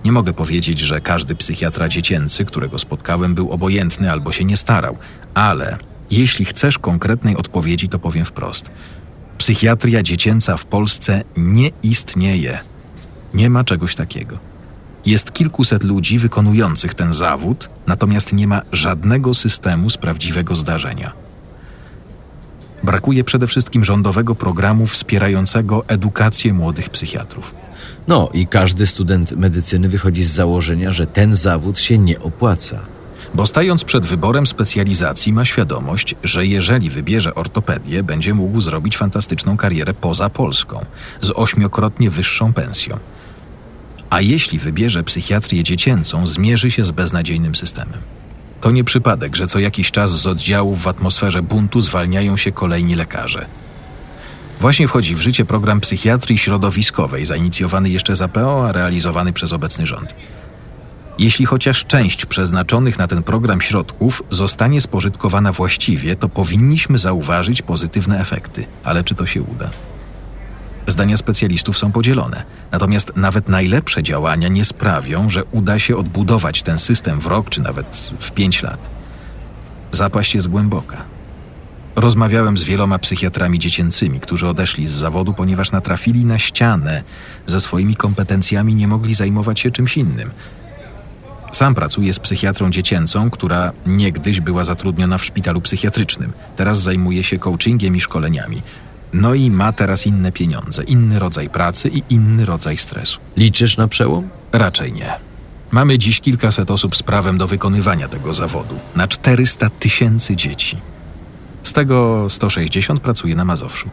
Nie 0.06 0.12
mogę 0.12 0.34
powiedzieć, 0.34 0.80
że 0.80 1.02
każdy 1.02 1.36
psychiatra 1.36 1.90
dziecięcy, 1.90 2.46
którego 2.46 2.80
spotkałem, 2.80 3.36
był 3.36 3.52
obojętny 3.52 4.12
albo 4.12 4.32
się 4.32 4.44
nie 4.44 4.58
starał, 4.58 4.98
ale 5.34 5.78
jeśli 6.12 6.46
chcesz 6.46 6.80
konkretnej 6.80 7.38
odpowiedzi, 7.38 7.90
to 7.90 8.00
powiem 8.00 8.26
wprost. 8.26 8.72
Psychiatria 9.50 10.04
dziecięca 10.04 10.58
w 10.58 10.66
Polsce 10.66 11.24
nie 11.38 11.70
istnieje. 11.84 12.60
Nie 13.34 13.50
ma 13.50 13.64
czegoś 13.64 13.96
takiego. 13.96 14.40
Jest 15.06 15.34
kilkuset 15.34 15.84
ludzi 15.84 16.20
wykonujących 16.20 16.94
ten 16.94 17.14
zawód, 17.14 17.70
natomiast 17.88 18.34
nie 18.34 18.48
ma 18.48 18.62
żadnego 18.72 19.34
systemu 19.34 19.90
z 19.90 19.98
prawdziwego 19.98 20.56
zdarzenia. 20.56 21.14
Brakuje 22.84 23.24
przede 23.24 23.48
wszystkim 23.48 23.84
rządowego 23.84 24.36
programu 24.36 24.86
wspierającego 24.86 25.88
edukację 25.88 26.54
młodych 26.54 26.90
psychiatrów. 26.90 27.54
No 28.08 28.30
i 28.34 28.48
każdy 28.48 28.88
student 28.88 29.32
medycyny 29.32 29.90
wychodzi 29.90 30.24
z 30.24 30.32
założenia, 30.32 30.92
że 30.92 31.08
ten 31.08 31.36
zawód 31.36 31.80
się 31.80 31.98
nie 31.98 32.20
opłaca. 32.20 32.80
Bo 33.34 33.46
stając 33.46 33.84
przed 33.84 34.06
wyborem 34.06 34.48
specjalizacji, 34.48 35.34
ma 35.34 35.46
świadomość, 35.46 36.16
że 36.24 36.46
jeżeli 36.46 36.90
wybierze 36.90 37.36
ortopedię, 37.36 38.04
będzie 38.04 38.34
mógł 38.34 38.62
zrobić 38.62 38.98
fantastyczną 38.98 39.58
karierę 39.58 39.94
poza 39.94 40.30
Polską, 40.30 40.86
z 41.22 41.32
ośmiokrotnie 41.36 42.10
wyższą 42.10 42.54
pensją. 42.54 42.98
A 44.10 44.22
jeśli 44.22 44.60
wybierze 44.60 45.04
psychiatrię 45.04 45.64
dziecięcą, 45.64 46.28
zmierzy 46.28 46.72
się 46.72 46.84
z 46.84 46.92
beznadziejnym 46.92 47.56
systemem. 47.56 48.02
To 48.62 48.72
nie 48.72 48.84
przypadek, 48.84 49.36
że 49.36 49.48
co 49.48 49.60
jakiś 49.60 49.92
czas 49.92 50.12
z 50.12 50.28
oddziałów 50.28 50.82
w 50.82 50.88
atmosferze 50.88 51.44
buntu 51.44 51.82
zwalniają 51.82 52.38
się 52.38 52.52
kolejni 52.52 52.96
lekarze. 52.96 53.46
Właśnie 54.60 54.88
wchodzi 54.88 55.16
w 55.16 55.22
życie 55.22 55.46
program 55.46 55.82
psychiatrii 55.82 56.38
środowiskowej, 56.38 57.26
zainicjowany 57.26 57.90
jeszcze 57.90 58.16
za 58.16 58.28
PO, 58.28 58.68
a 58.68 58.72
realizowany 58.72 59.34
przez 59.34 59.54
obecny 59.54 59.86
rząd. 59.86 60.14
Jeśli 61.20 61.46
chociaż 61.46 61.86
część 61.86 62.26
przeznaczonych 62.26 63.00
na 63.00 63.08
ten 63.08 63.24
program 63.24 63.62
środków 63.62 64.24
zostanie 64.30 64.82
spożytkowana 64.82 65.52
właściwie, 65.52 66.16
to 66.16 66.30
powinniśmy 66.30 66.98
zauważyć 66.98 67.62
pozytywne 67.62 68.20
efekty, 68.20 68.66
ale 68.84 69.04
czy 69.04 69.16
to 69.16 69.26
się 69.26 69.42
uda? 69.42 69.70
Zdania 70.88 71.18
specjalistów 71.18 71.78
są 71.78 71.92
podzielone, 71.92 72.44
natomiast 72.72 73.12
nawet 73.16 73.50
najlepsze 73.50 74.04
działania 74.04 74.48
nie 74.48 74.66
sprawią, 74.66 75.30
że 75.30 75.44
uda 75.44 75.80
się 75.80 75.98
odbudować 75.98 76.64
ten 76.64 76.80
system 76.80 77.20
w 77.20 77.26
rok 77.26 77.50
czy 77.50 77.62
nawet 77.62 78.12
w 78.20 78.32
pięć 78.32 78.64
lat. 78.64 78.90
Zapaść 79.92 80.36
jest 80.36 80.48
głęboka. 80.48 81.04
Rozmawiałem 81.96 82.58
z 82.58 82.64
wieloma 82.64 83.00
psychiatrami 83.00 83.60
dziecięcymi, 83.60 84.20
którzy 84.20 84.48
odeszli 84.48 84.88
z 84.88 84.92
zawodu, 84.92 85.34
ponieważ 85.34 85.72
natrafili 85.72 86.26
na 86.26 86.40
ścianę. 86.40 87.04
Ze 87.46 87.60
swoimi 87.60 87.96
kompetencjami 87.96 88.76
nie 88.76 88.88
mogli 88.88 89.14
zajmować 89.14 89.60
się 89.60 89.72
czymś 89.72 89.98
innym. 89.98 90.32
Sam 91.52 91.76
pracuję 91.76 92.14
z 92.14 92.20
psychiatrą 92.20 92.70
dziecięcą, 92.70 93.30
która 93.30 93.72
niegdyś 93.86 94.40
była 94.40 94.64
zatrudniona 94.64 95.18
w 95.18 95.26
szpitalu 95.26 95.62
psychiatrycznym. 95.62 96.34
Teraz 96.56 96.82
zajmuje 96.82 97.24
się 97.24 97.40
coachingiem 97.40 97.96
i 97.96 98.00
szkoleniami. 98.00 98.62
No 99.14 99.34
i 99.34 99.52
ma 99.52 99.72
teraz 99.72 100.08
inne 100.08 100.32
pieniądze, 100.32 100.84
inny 100.84 101.20
rodzaj 101.20 101.50
pracy 101.50 101.90
i 101.90 102.04
inny 102.10 102.46
rodzaj 102.46 102.78
stresu. 102.78 103.20
Liczysz 103.38 103.78
na 103.78 103.88
przełom? 103.88 104.30
Raczej 104.52 104.94
nie. 104.94 105.16
Mamy 105.72 105.98
dziś 105.98 106.22
kilkaset 106.22 106.72
osób 106.72 106.96
z 106.96 107.04
prawem 107.04 107.38
do 107.38 107.48
wykonywania 107.48 108.08
tego 108.08 108.34
zawodu, 108.34 108.76
na 108.96 109.08
400 109.08 109.70
tysięcy 109.70 110.36
dzieci. 110.36 110.78
Z 111.64 111.74
tego 111.74 112.26
160 112.30 113.00
pracuje 113.00 113.36
na 113.36 113.46
Mazowszu. 113.46 113.90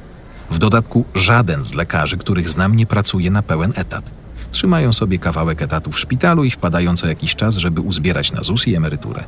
W 0.51 0.59
dodatku 0.59 1.05
żaden 1.15 1.65
z 1.65 1.75
lekarzy, 1.75 2.17
których 2.17 2.49
znam, 2.49 2.77
nie 2.77 2.87
pracuje 2.87 3.31
na 3.31 3.43
pełen 3.43 3.73
etat. 3.77 4.11
Trzymają 4.51 4.93
sobie 4.93 5.19
kawałek 5.19 5.63
etatu 5.63 5.93
w 5.93 5.99
szpitalu 5.99 6.45
i 6.45 6.51
wpadają 6.51 6.97
co 6.97 7.07
jakiś 7.07 7.35
czas, 7.35 7.57
żeby 7.57 7.81
uzbierać 7.81 8.33
na 8.33 8.43
ZUS 8.43 8.69
i 8.69 8.75
emeryturę. 8.75 9.25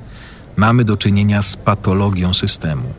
Mamy 0.57 0.85
do 0.85 0.97
czynienia 0.97 1.43
z 1.43 1.57
patologią 1.57 2.35
systemu. 2.35 2.93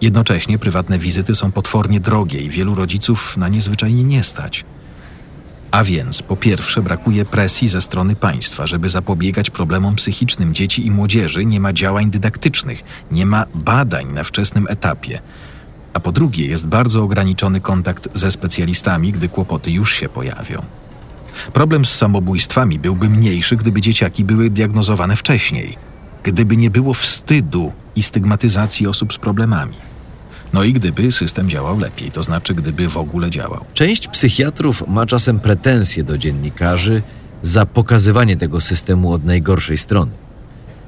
Jednocześnie 0.00 0.58
prywatne 0.58 0.98
wizyty 0.98 1.34
są 1.34 1.52
potwornie 1.52 2.00
drogie 2.00 2.40
i 2.40 2.50
wielu 2.50 2.74
rodziców 2.74 3.36
na 3.36 3.48
nie 3.48 3.60
zwyczajnie 3.60 4.04
nie 4.04 4.22
stać. 4.22 4.64
A 5.70 5.84
więc, 5.84 6.22
po 6.22 6.36
pierwsze, 6.36 6.82
brakuje 6.82 7.24
presji 7.24 7.68
ze 7.68 7.80
strony 7.80 8.16
państwa, 8.16 8.66
żeby 8.66 8.88
zapobiegać 8.88 9.50
problemom 9.50 9.96
psychicznym 9.96 10.54
dzieci 10.54 10.86
i 10.86 10.90
młodzieży, 10.90 11.44
nie 11.44 11.60
ma 11.60 11.72
działań 11.72 12.10
dydaktycznych, 12.10 12.84
nie 13.10 13.26
ma 13.26 13.44
badań 13.54 14.12
na 14.12 14.24
wczesnym 14.24 14.66
etapie. 14.68 15.20
A 15.94 16.00
po 16.00 16.12
drugie, 16.12 16.46
jest 16.46 16.66
bardzo 16.66 17.02
ograniczony 17.02 17.60
kontakt 17.60 18.08
ze 18.14 18.30
specjalistami, 18.30 19.12
gdy 19.12 19.28
kłopoty 19.28 19.70
już 19.70 19.92
się 19.92 20.08
pojawią. 20.08 20.62
Problem 21.52 21.84
z 21.84 21.94
samobójstwami 21.94 22.78
byłby 22.78 23.10
mniejszy, 23.10 23.56
gdyby 23.56 23.80
dzieciaki 23.80 24.24
były 24.24 24.50
diagnozowane 24.50 25.16
wcześniej, 25.16 25.76
gdyby 26.22 26.56
nie 26.56 26.70
było 26.70 26.94
wstydu 26.94 27.72
i 27.96 28.02
stygmatyzacji 28.02 28.86
osób 28.86 29.12
z 29.12 29.18
problemami. 29.18 29.74
No 30.52 30.64
i 30.64 30.72
gdyby 30.72 31.12
system 31.12 31.50
działał 31.50 31.78
lepiej, 31.78 32.10
to 32.10 32.22
znaczy 32.22 32.54
gdyby 32.54 32.88
w 32.88 32.96
ogóle 32.96 33.30
działał. 33.30 33.64
Część 33.74 34.08
psychiatrów 34.08 34.84
ma 34.88 35.06
czasem 35.06 35.40
pretensje 35.40 36.04
do 36.04 36.18
dziennikarzy 36.18 37.02
za 37.42 37.66
pokazywanie 37.66 38.36
tego 38.36 38.60
systemu 38.60 39.12
od 39.12 39.24
najgorszej 39.24 39.78
strony, 39.78 40.12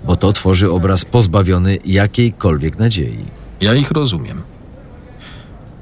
bo 0.04 0.16
to 0.16 0.32
tworzy 0.32 0.70
obraz 0.70 1.04
pozbawiony 1.04 1.78
jakiejkolwiek 1.84 2.78
nadziei. 2.78 3.24
Ja 3.60 3.74
ich 3.74 3.90
rozumiem. 3.90 4.42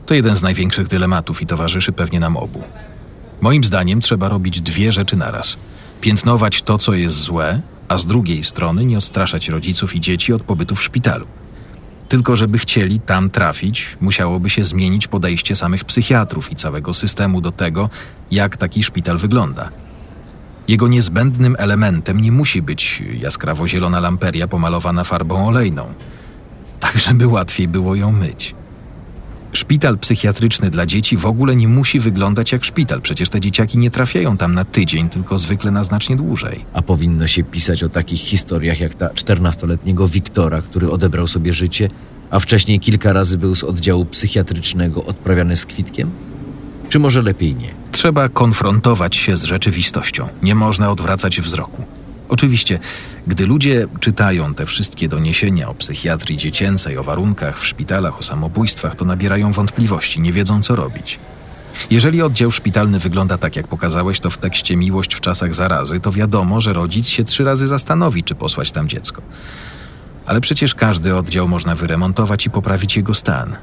To 0.06 0.14
jeden 0.14 0.36
z 0.36 0.42
największych 0.42 0.88
dylematów 0.88 1.42
i 1.42 1.46
towarzyszy 1.46 1.92
pewnie 1.92 2.20
nam 2.20 2.36
obu. 2.36 2.62
Moim 3.44 3.64
zdaniem 3.64 4.00
trzeba 4.00 4.28
robić 4.28 4.60
dwie 4.60 4.92
rzeczy 4.92 5.16
naraz: 5.16 5.56
piętnować 6.00 6.62
to, 6.62 6.78
co 6.78 6.94
jest 6.94 7.16
złe, 7.16 7.60
a 7.88 7.98
z 7.98 8.06
drugiej 8.06 8.44
strony 8.44 8.84
nie 8.84 8.98
odstraszać 8.98 9.48
rodziców 9.48 9.94
i 9.96 10.00
dzieci 10.00 10.32
od 10.32 10.42
pobytu 10.42 10.74
w 10.74 10.82
szpitalu. 10.82 11.26
Tylko 12.08 12.36
żeby 12.36 12.58
chcieli 12.58 13.00
tam 13.00 13.30
trafić, 13.30 13.96
musiałoby 14.00 14.50
się 14.50 14.64
zmienić 14.64 15.08
podejście 15.08 15.56
samych 15.56 15.84
psychiatrów 15.84 16.52
i 16.52 16.56
całego 16.56 16.94
systemu 16.94 17.40
do 17.40 17.52
tego, 17.52 17.90
jak 18.30 18.56
taki 18.56 18.84
szpital 18.84 19.18
wygląda. 19.18 19.70
Jego 20.68 20.88
niezbędnym 20.88 21.56
elementem 21.58 22.20
nie 22.20 22.32
musi 22.32 22.62
być 22.62 23.02
jaskrawo-zielona 23.20 24.00
lamperia 24.00 24.48
pomalowana 24.48 25.04
farbą 25.04 25.48
olejną, 25.48 25.94
tak 26.80 26.98
żeby 26.98 27.26
łatwiej 27.26 27.68
było 27.68 27.94
ją 27.94 28.12
myć. 28.12 28.54
Szpital 29.56 29.98
psychiatryczny 29.98 30.70
dla 30.70 30.86
dzieci 30.86 31.16
w 31.16 31.26
ogóle 31.26 31.56
nie 31.56 31.68
musi 31.68 32.00
wyglądać 32.00 32.52
jak 32.52 32.64
szpital, 32.64 33.00
przecież 33.00 33.28
te 33.28 33.40
dzieciaki 33.40 33.78
nie 33.78 33.90
trafiają 33.90 34.36
tam 34.36 34.54
na 34.54 34.64
tydzień, 34.64 35.08
tylko 35.08 35.38
zwykle 35.38 35.70
na 35.70 35.84
znacznie 35.84 36.16
dłużej. 36.16 36.64
A 36.72 36.82
powinno 36.82 37.26
się 37.26 37.44
pisać 37.44 37.82
o 37.82 37.88
takich 37.88 38.20
historiach 38.20 38.80
jak 38.80 38.94
ta 38.94 39.08
14-letniego 39.08 40.08
Wiktora, 40.08 40.62
który 40.62 40.90
odebrał 40.90 41.26
sobie 41.26 41.52
życie, 41.52 41.88
a 42.30 42.40
wcześniej 42.40 42.80
kilka 42.80 43.12
razy 43.12 43.38
był 43.38 43.54
z 43.54 43.64
oddziału 43.64 44.04
psychiatrycznego 44.04 45.04
odprawiany 45.04 45.56
z 45.56 45.66
kwitkiem? 45.66 46.10
Czy 46.88 46.98
może 46.98 47.22
lepiej 47.22 47.54
nie? 47.54 47.74
Trzeba 47.92 48.28
konfrontować 48.28 49.16
się 49.16 49.36
z 49.36 49.44
rzeczywistością. 49.44 50.28
Nie 50.42 50.54
można 50.54 50.90
odwracać 50.90 51.40
wzroku. 51.40 51.84
Oczywiście, 52.34 52.78
gdy 53.26 53.46
ludzie 53.46 53.86
czytają 54.00 54.54
te 54.54 54.66
wszystkie 54.66 55.08
doniesienia 55.08 55.68
o 55.68 55.74
psychiatrii 55.74 56.38
dziecięcej, 56.38 56.98
o 56.98 57.02
warunkach 57.02 57.58
w 57.58 57.66
szpitalach, 57.66 58.18
o 58.18 58.22
samobójstwach, 58.22 58.94
to 58.94 59.04
nabierają 59.04 59.52
wątpliwości, 59.52 60.20
nie 60.20 60.32
wiedzą 60.32 60.62
co 60.62 60.76
robić. 60.76 61.18
Jeżeli 61.90 62.22
oddział 62.22 62.50
szpitalny 62.50 62.98
wygląda 62.98 63.38
tak, 63.38 63.56
jak 63.56 63.68
pokazałeś 63.68 64.20
to 64.20 64.30
w 64.30 64.38
tekście 64.38 64.76
Miłość 64.76 65.14
w 65.14 65.20
czasach 65.20 65.54
zarazy, 65.54 66.00
to 66.00 66.12
wiadomo, 66.12 66.60
że 66.60 66.72
rodzic 66.72 67.08
się 67.08 67.24
trzy 67.24 67.44
razy 67.44 67.66
zastanowi, 67.66 68.24
czy 68.24 68.34
posłać 68.34 68.72
tam 68.72 68.88
dziecko. 68.88 69.22
Ale 70.26 70.40
przecież 70.40 70.74
każdy 70.74 71.16
oddział 71.16 71.48
można 71.48 71.74
wyremontować 71.74 72.46
i 72.46 72.50
poprawić 72.50 72.96
jego 72.96 73.14
stan. 73.14 73.56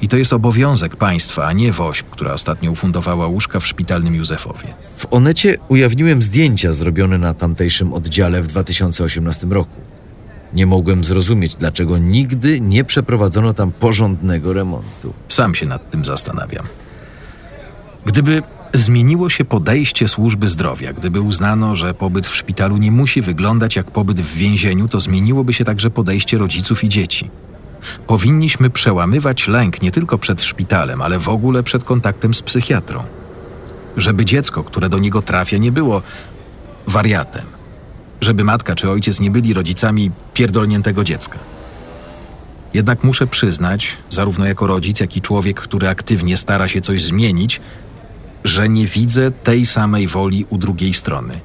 I 0.00 0.08
to 0.08 0.16
jest 0.16 0.32
obowiązek 0.32 0.96
państwa, 0.96 1.46
a 1.46 1.52
nie 1.52 1.72
WOŚP, 1.72 2.10
która 2.10 2.32
ostatnio 2.32 2.70
ufundowała 2.70 3.26
łóżka 3.26 3.60
w 3.60 3.66
szpitalnym 3.66 4.14
Józefowie. 4.14 4.74
W 4.96 5.06
Onecie 5.10 5.58
ujawniłem 5.68 6.22
zdjęcia 6.22 6.72
zrobione 6.72 7.18
na 7.18 7.34
tamtejszym 7.34 7.92
oddziale 7.92 8.42
w 8.42 8.46
2018 8.46 9.46
roku. 9.46 9.80
Nie 10.52 10.66
mogłem 10.66 11.04
zrozumieć, 11.04 11.56
dlaczego 11.56 11.98
nigdy 11.98 12.60
nie 12.60 12.84
przeprowadzono 12.84 13.54
tam 13.54 13.72
porządnego 13.72 14.52
remontu. 14.52 15.12
Sam 15.28 15.54
się 15.54 15.66
nad 15.66 15.90
tym 15.90 16.04
zastanawiam. 16.04 16.66
Gdyby 18.04 18.42
zmieniło 18.74 19.28
się 19.28 19.44
podejście 19.44 20.08
służby 20.08 20.48
zdrowia, 20.48 20.92
gdyby 20.92 21.20
uznano, 21.20 21.76
że 21.76 21.94
pobyt 21.94 22.26
w 22.26 22.36
szpitalu 22.36 22.76
nie 22.76 22.90
musi 22.90 23.22
wyglądać 23.22 23.76
jak 23.76 23.90
pobyt 23.90 24.20
w 24.20 24.34
więzieniu, 24.34 24.88
to 24.88 25.00
zmieniłoby 25.00 25.52
się 25.52 25.64
także 25.64 25.90
podejście 25.90 26.38
rodziców 26.38 26.84
i 26.84 26.88
dzieci. 26.88 27.30
Powinniśmy 28.06 28.70
przełamywać 28.70 29.48
lęk 29.48 29.82
nie 29.82 29.90
tylko 29.90 30.18
przed 30.18 30.42
szpitalem, 30.42 31.02
ale 31.02 31.18
w 31.18 31.28
ogóle 31.28 31.62
przed 31.62 31.84
kontaktem 31.84 32.34
z 32.34 32.42
psychiatrą. 32.42 33.04
Żeby 33.96 34.24
dziecko, 34.24 34.64
które 34.64 34.88
do 34.88 34.98
niego 34.98 35.22
trafia, 35.22 35.58
nie 35.58 35.72
było 35.72 36.02
wariatem. 36.86 37.44
Żeby 38.20 38.44
matka 38.44 38.74
czy 38.74 38.90
ojciec 38.90 39.20
nie 39.20 39.30
byli 39.30 39.54
rodzicami 39.54 40.10
pierdolniętego 40.34 41.04
dziecka. 41.04 41.38
Jednak 42.74 43.04
muszę 43.04 43.26
przyznać, 43.26 43.96
zarówno 44.10 44.46
jako 44.46 44.66
rodzic, 44.66 45.00
jak 45.00 45.16
i 45.16 45.20
człowiek, 45.20 45.60
który 45.60 45.88
aktywnie 45.88 46.36
stara 46.36 46.68
się 46.68 46.80
coś 46.80 47.02
zmienić, 47.02 47.60
że 48.44 48.68
nie 48.68 48.86
widzę 48.86 49.30
tej 49.30 49.66
samej 49.66 50.06
woli 50.06 50.46
u 50.48 50.58
drugiej 50.58 50.94
strony. 50.94 51.40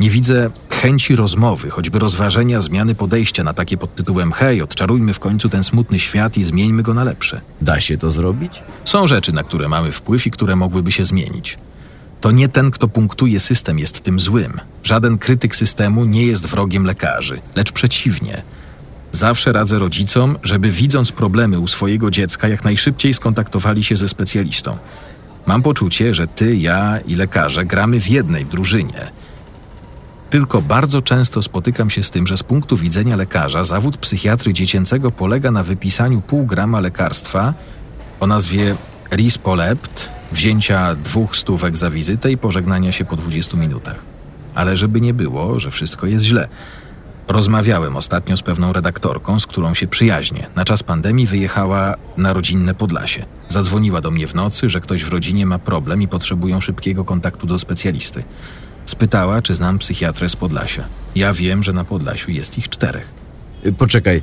Nie 0.00 0.10
widzę 0.10 0.50
chęci 0.72 1.16
rozmowy, 1.16 1.70
choćby 1.70 1.98
rozważenia 1.98 2.60
zmiany 2.60 2.94
podejścia 2.94 3.44
na 3.44 3.52
takie 3.52 3.76
pod 3.76 3.94
tytułem 3.94 4.32
hej, 4.32 4.62
odczarujmy 4.62 5.14
w 5.14 5.18
końcu 5.18 5.48
ten 5.48 5.62
smutny 5.62 5.98
świat 5.98 6.36
i 6.36 6.44
zmieńmy 6.44 6.82
go 6.82 6.94
na 6.94 7.04
lepsze. 7.04 7.40
Da 7.60 7.80
się 7.80 7.98
to 7.98 8.10
zrobić? 8.10 8.62
Są 8.84 9.06
rzeczy, 9.06 9.32
na 9.32 9.42
które 9.42 9.68
mamy 9.68 9.92
wpływ 9.92 10.26
i 10.26 10.30
które 10.30 10.56
mogłyby 10.56 10.92
się 10.92 11.04
zmienić. 11.04 11.58
To 12.20 12.30
nie 12.30 12.48
ten, 12.48 12.70
kto 12.70 12.88
punktuje 12.88 13.40
system, 13.40 13.78
jest 13.78 14.00
tym 14.00 14.20
złym. 14.20 14.60
Żaden 14.82 15.18
krytyk 15.18 15.56
systemu 15.56 16.04
nie 16.04 16.26
jest 16.26 16.46
wrogiem 16.46 16.84
lekarzy, 16.84 17.40
lecz 17.56 17.72
przeciwnie. 17.72 18.42
Zawsze 19.12 19.52
radzę 19.52 19.78
rodzicom, 19.78 20.38
żeby 20.42 20.70
widząc 20.70 21.12
problemy 21.12 21.58
u 21.58 21.66
swojego 21.66 22.10
dziecka, 22.10 22.48
jak 22.48 22.64
najszybciej 22.64 23.14
skontaktowali 23.14 23.84
się 23.84 23.96
ze 23.96 24.08
specjalistą. 24.08 24.78
Mam 25.46 25.62
poczucie, 25.62 26.14
że 26.14 26.26
ty, 26.26 26.56
ja 26.56 26.98
i 27.06 27.14
lekarze 27.14 27.64
gramy 27.64 28.00
w 28.00 28.08
jednej 28.08 28.46
drużynie. 28.46 29.10
Tylko 30.34 30.62
bardzo 30.62 31.02
często 31.02 31.42
spotykam 31.42 31.90
się 31.90 32.02
z 32.02 32.10
tym, 32.10 32.26
że 32.26 32.36
z 32.36 32.42
punktu 32.42 32.76
widzenia 32.76 33.16
lekarza 33.16 33.64
zawód 33.64 33.96
psychiatry 33.96 34.52
dziecięcego 34.52 35.10
polega 35.10 35.50
na 35.50 35.62
wypisaniu 35.62 36.20
pół 36.20 36.46
grama 36.46 36.80
lekarstwa 36.80 37.54
o 38.20 38.26
nazwie 38.26 38.76
Rispolept, 39.12 40.08
wzięcia 40.32 40.94
dwóch 40.94 41.36
stówek 41.36 41.76
za 41.76 41.90
wizytę 41.90 42.32
i 42.32 42.38
pożegnania 42.38 42.92
się 42.92 43.04
po 43.04 43.16
20 43.16 43.56
minutach. 43.56 43.96
Ale 44.54 44.76
żeby 44.76 45.00
nie 45.00 45.14
było, 45.14 45.60
że 45.60 45.70
wszystko 45.70 46.06
jest 46.06 46.24
źle. 46.24 46.48
Rozmawiałem 47.28 47.96
ostatnio 47.96 48.36
z 48.36 48.42
pewną 48.42 48.72
redaktorką, 48.72 49.38
z 49.38 49.46
którą 49.46 49.74
się 49.74 49.86
przyjaźnię. 49.86 50.46
Na 50.56 50.64
czas 50.64 50.82
pandemii 50.82 51.26
wyjechała 51.26 51.94
na 52.16 52.32
rodzinne 52.32 52.74
Podlasie. 52.74 53.24
Zadzwoniła 53.48 54.00
do 54.00 54.10
mnie 54.10 54.26
w 54.26 54.34
nocy, 54.34 54.68
że 54.68 54.80
ktoś 54.80 55.04
w 55.04 55.08
rodzinie 55.08 55.46
ma 55.46 55.58
problem 55.58 56.02
i 56.02 56.08
potrzebują 56.08 56.60
szybkiego 56.60 57.04
kontaktu 57.04 57.46
do 57.46 57.58
specjalisty. 57.58 58.24
Spytała, 58.86 59.42
czy 59.42 59.54
znam 59.54 59.78
psychiatrę 59.78 60.28
z 60.28 60.36
Podlasia. 60.36 60.84
Ja 61.14 61.32
wiem, 61.32 61.62
że 61.62 61.72
na 61.72 61.84
Podlasiu 61.84 62.30
jest 62.30 62.58
ich 62.58 62.68
czterech. 62.68 63.12
Y, 63.66 63.72
Poczekaj, 63.72 64.22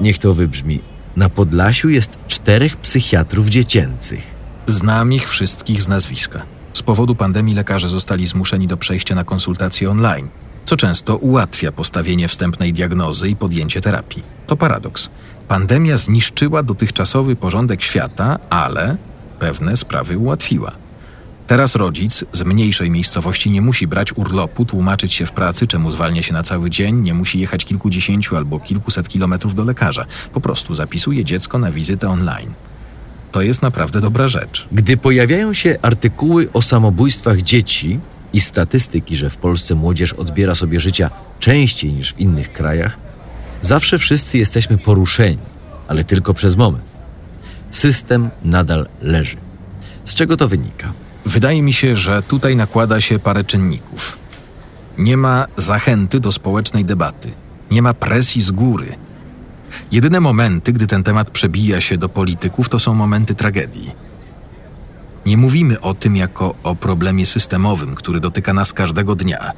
niech 0.00 0.18
to 0.18 0.34
wybrzmi. 0.34 0.80
Na 1.16 1.28
Podlasiu 1.28 1.88
jest 1.88 2.18
czterech 2.28 2.76
psychiatrów 2.76 3.48
dziecięcych. 3.48 4.34
Znam 4.66 5.12
ich 5.12 5.28
wszystkich 5.28 5.82
z 5.82 5.88
nazwiska. 5.88 6.42
Z 6.74 6.82
powodu 6.82 7.14
pandemii 7.14 7.54
lekarze 7.54 7.88
zostali 7.88 8.26
zmuszeni 8.26 8.66
do 8.66 8.76
przejścia 8.76 9.14
na 9.14 9.24
konsultacje 9.24 9.90
online, 9.90 10.28
co 10.64 10.76
często 10.76 11.16
ułatwia 11.16 11.72
postawienie 11.72 12.28
wstępnej 12.28 12.72
diagnozy 12.72 13.28
i 13.28 13.36
podjęcie 13.36 13.80
terapii. 13.80 14.22
To 14.46 14.56
paradoks. 14.56 15.10
Pandemia 15.48 15.96
zniszczyła 15.96 16.62
dotychczasowy 16.62 17.36
porządek 17.36 17.82
świata, 17.82 18.38
ale 18.50 18.96
pewne 19.38 19.76
sprawy 19.76 20.18
ułatwiła. 20.18 20.72
Teraz 21.46 21.76
rodzic 21.76 22.24
z 22.32 22.42
mniejszej 22.42 22.90
miejscowości 22.90 23.50
nie 23.50 23.62
musi 23.62 23.86
brać 23.86 24.12
urlopu, 24.16 24.64
tłumaczyć 24.64 25.12
się 25.12 25.26
w 25.26 25.32
pracy, 25.32 25.66
czemu 25.66 25.90
zwalnia 25.90 26.22
się 26.22 26.32
na 26.32 26.42
cały 26.42 26.70
dzień, 26.70 27.00
nie 27.00 27.14
musi 27.14 27.38
jechać 27.38 27.64
kilkudziesięciu 27.64 28.36
albo 28.36 28.60
kilkuset 28.60 29.08
kilometrów 29.08 29.54
do 29.54 29.64
lekarza. 29.64 30.06
Po 30.32 30.40
prostu 30.40 30.74
zapisuje 30.74 31.24
dziecko 31.24 31.58
na 31.58 31.72
wizytę 31.72 32.08
online. 32.08 32.54
To 33.32 33.42
jest 33.42 33.62
naprawdę 33.62 34.00
dobra 34.00 34.28
rzecz. 34.28 34.68
Gdy 34.72 34.96
pojawiają 34.96 35.52
się 35.52 35.78
artykuły 35.82 36.52
o 36.52 36.62
samobójstwach 36.62 37.42
dzieci 37.42 38.00
i 38.32 38.40
statystyki, 38.40 39.16
że 39.16 39.30
w 39.30 39.36
Polsce 39.36 39.74
młodzież 39.74 40.12
odbiera 40.12 40.54
sobie 40.54 40.80
życia 40.80 41.10
częściej 41.40 41.92
niż 41.92 42.12
w 42.12 42.20
innych 42.20 42.52
krajach, 42.52 42.98
zawsze 43.62 43.98
wszyscy 43.98 44.38
jesteśmy 44.38 44.78
poruszeni, 44.78 45.38
ale 45.88 46.04
tylko 46.04 46.34
przez 46.34 46.56
moment. 46.56 46.84
System 47.70 48.30
nadal 48.44 48.88
leży. 49.02 49.36
Z 50.04 50.14
czego 50.14 50.36
to 50.36 50.48
wynika? 50.48 50.92
Wydaje 51.26 51.62
mi 51.62 51.72
się, 51.72 51.96
że 51.96 52.22
tutaj 52.22 52.56
nakłada 52.56 53.00
się 53.00 53.18
parę 53.18 53.44
czynników. 53.44 54.18
Nie 54.98 55.16
ma 55.16 55.46
zachęty 55.56 56.20
do 56.20 56.32
społecznej 56.32 56.84
debaty, 56.84 57.32
nie 57.70 57.82
ma 57.82 57.94
presji 57.94 58.42
z 58.42 58.50
góry. 58.50 58.96
Jedyne 59.92 60.20
momenty, 60.20 60.72
gdy 60.72 60.86
ten 60.86 61.02
temat 61.02 61.30
przebija 61.30 61.80
się 61.80 61.98
do 61.98 62.08
polityków, 62.08 62.68
to 62.68 62.78
są 62.78 62.94
momenty 62.94 63.34
tragedii. 63.34 63.92
Nie 65.26 65.36
mówimy 65.36 65.80
o 65.80 65.94
tym 65.94 66.16
jako 66.16 66.54
o 66.62 66.74
problemie 66.74 67.26
systemowym, 67.26 67.94
który 67.94 68.20
dotyka 68.20 68.52
nas 68.52 68.72
każdego 68.72 69.14
dnia. 69.14 69.52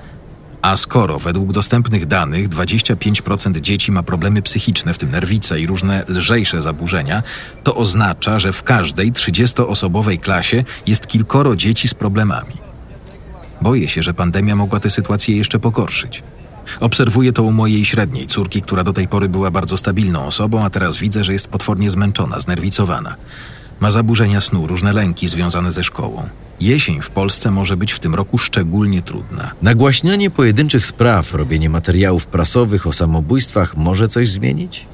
A 0.66 0.76
skoro 0.76 1.18
według 1.18 1.52
dostępnych 1.52 2.06
danych 2.06 2.48
25% 2.48 3.60
dzieci 3.60 3.92
ma 3.92 4.02
problemy 4.02 4.42
psychiczne, 4.42 4.94
w 4.94 4.98
tym 4.98 5.10
nerwice 5.10 5.60
i 5.60 5.66
różne 5.66 6.04
lżejsze 6.08 6.60
zaburzenia, 6.60 7.22
to 7.62 7.74
oznacza, 7.74 8.38
że 8.38 8.52
w 8.52 8.62
każdej 8.62 9.12
30-osobowej 9.12 10.18
klasie 10.18 10.64
jest 10.86 11.06
kilkoro 11.06 11.56
dzieci 11.56 11.88
z 11.88 11.94
problemami. 11.94 12.54
Boję 13.62 13.88
się, 13.88 14.02
że 14.02 14.14
pandemia 14.14 14.56
mogła 14.56 14.80
tę 14.80 14.90
sytuację 14.90 15.36
jeszcze 15.36 15.58
pogorszyć. 15.58 16.22
Obserwuję 16.80 17.32
to 17.32 17.42
u 17.42 17.52
mojej 17.52 17.84
średniej 17.84 18.26
córki, 18.26 18.62
która 18.62 18.84
do 18.84 18.92
tej 18.92 19.08
pory 19.08 19.28
była 19.28 19.50
bardzo 19.50 19.76
stabilną 19.76 20.26
osobą, 20.26 20.64
a 20.64 20.70
teraz 20.70 20.96
widzę, 20.96 21.24
że 21.24 21.32
jest 21.32 21.48
potwornie 21.48 21.90
zmęczona, 21.90 22.40
znerwicowana. 22.40 23.14
Ma 23.80 23.90
zaburzenia 23.90 24.40
snu, 24.40 24.66
różne 24.66 24.92
lęki 24.92 25.28
związane 25.28 25.72
ze 25.72 25.84
szkołą. 25.84 26.28
Jesień 26.60 27.02
w 27.02 27.10
Polsce 27.10 27.50
może 27.50 27.76
być 27.76 27.92
w 27.92 27.98
tym 27.98 28.14
roku 28.14 28.38
szczególnie 28.38 29.02
trudna. 29.02 29.52
Nagłaśnianie 29.62 30.30
pojedynczych 30.30 30.86
spraw, 30.86 31.34
robienie 31.34 31.70
materiałów 31.70 32.26
prasowych 32.26 32.86
o 32.86 32.92
samobójstwach 32.92 33.76
może 33.76 34.08
coś 34.08 34.30
zmienić? 34.30 34.86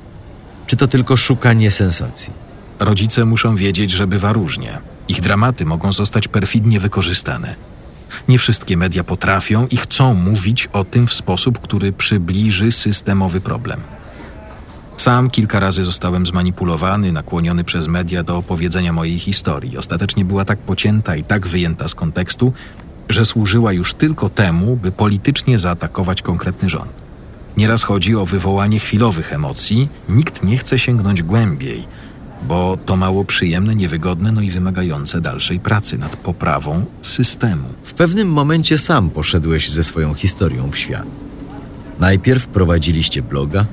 Czy 0.67 0.77
to 0.77 0.89
tylko 0.89 1.17
szukanie 1.17 1.71
sensacji? 1.71 2.33
Rodzice 2.79 3.25
muszą 3.25 3.57
wiedzieć, 3.57 3.91
że 3.91 4.07
bywa 4.07 4.33
różnie. 4.33 4.79
Ich 5.09 5.21
dramaty 5.21 5.65
mogą 5.65 5.93
zostać 5.93 6.29
perfidnie 6.29 6.81
wykorzystane. 6.81 7.55
Nie 8.29 8.39
wszystkie 8.39 8.77
media 8.77 9.05
potrafią 9.05 9.67
i 9.71 9.77
chcą 9.77 10.15
mówić 10.15 10.69
o 10.73 10.85
tym 10.85 11.07
w 11.07 11.15
sposób, 11.15 11.59
który 11.59 11.93
przybliży 11.93 12.73
systemowy 12.73 13.41
problem. 13.41 13.81
Sam 15.03 15.31
kilka 15.31 15.61
razy 15.61 15.85
zostałem 15.85 16.27
zmanipulowany, 16.27 17.13
nakłoniony 17.13 17.65
przez 17.65 17.89
media 17.89 18.23
do 18.23 18.37
opowiedzenia 18.37 18.93
mojej 18.93 19.19
historii. 19.19 19.79
Ostatecznie 19.79 20.25
była 20.25 20.45
tak 20.45 20.59
pocięta 20.59 21.17
i 21.17 21.25
tak 21.25 21.47
wyjęta 21.47 21.89
z 21.89 21.95
kontekstu, 21.95 22.53
że 23.09 23.25
służyła 23.25 23.73
już 23.73 23.95
tylko 23.95 24.31
temu, 24.31 24.77
by 24.77 24.93
politycznie 24.93 25.59
zaatakować 25.59 26.23
konkretny 26.23 26.69
rząd. 26.69 26.91
Nieraz 27.57 27.83
chodzi 27.83 28.17
o 28.17 28.27
wywołanie 28.27 28.79
chwilowych 28.79 29.33
emocji, 29.33 29.89
nikt 30.09 30.43
nie 30.43 30.57
chce 30.57 30.79
sięgnąć 30.79 31.23
głębiej, 31.23 31.85
bo 32.43 32.79
to 32.87 32.97
mało 32.97 33.25
przyjemne, 33.25 33.75
niewygodne, 33.75 34.33
no 34.33 34.41
i 34.41 34.51
wymagające 34.51 35.21
dalszej 35.21 35.61
pracy 35.61 35.99
nad 35.99 36.17
poprawą 36.17 36.85
systemu. 37.03 37.69
W 37.85 37.95
pewnym 37.95 38.29
momencie 38.29 38.79
sam 38.79 39.11
poszedłeś 39.11 39.71
ze 39.71 39.85
swoją 39.85 40.15
historią 40.15 40.71
w 40.71 40.79
świat. 40.79 41.07
Najpierw 41.99 42.49
prowadziliście 42.49 43.23
bloga, 43.23 43.67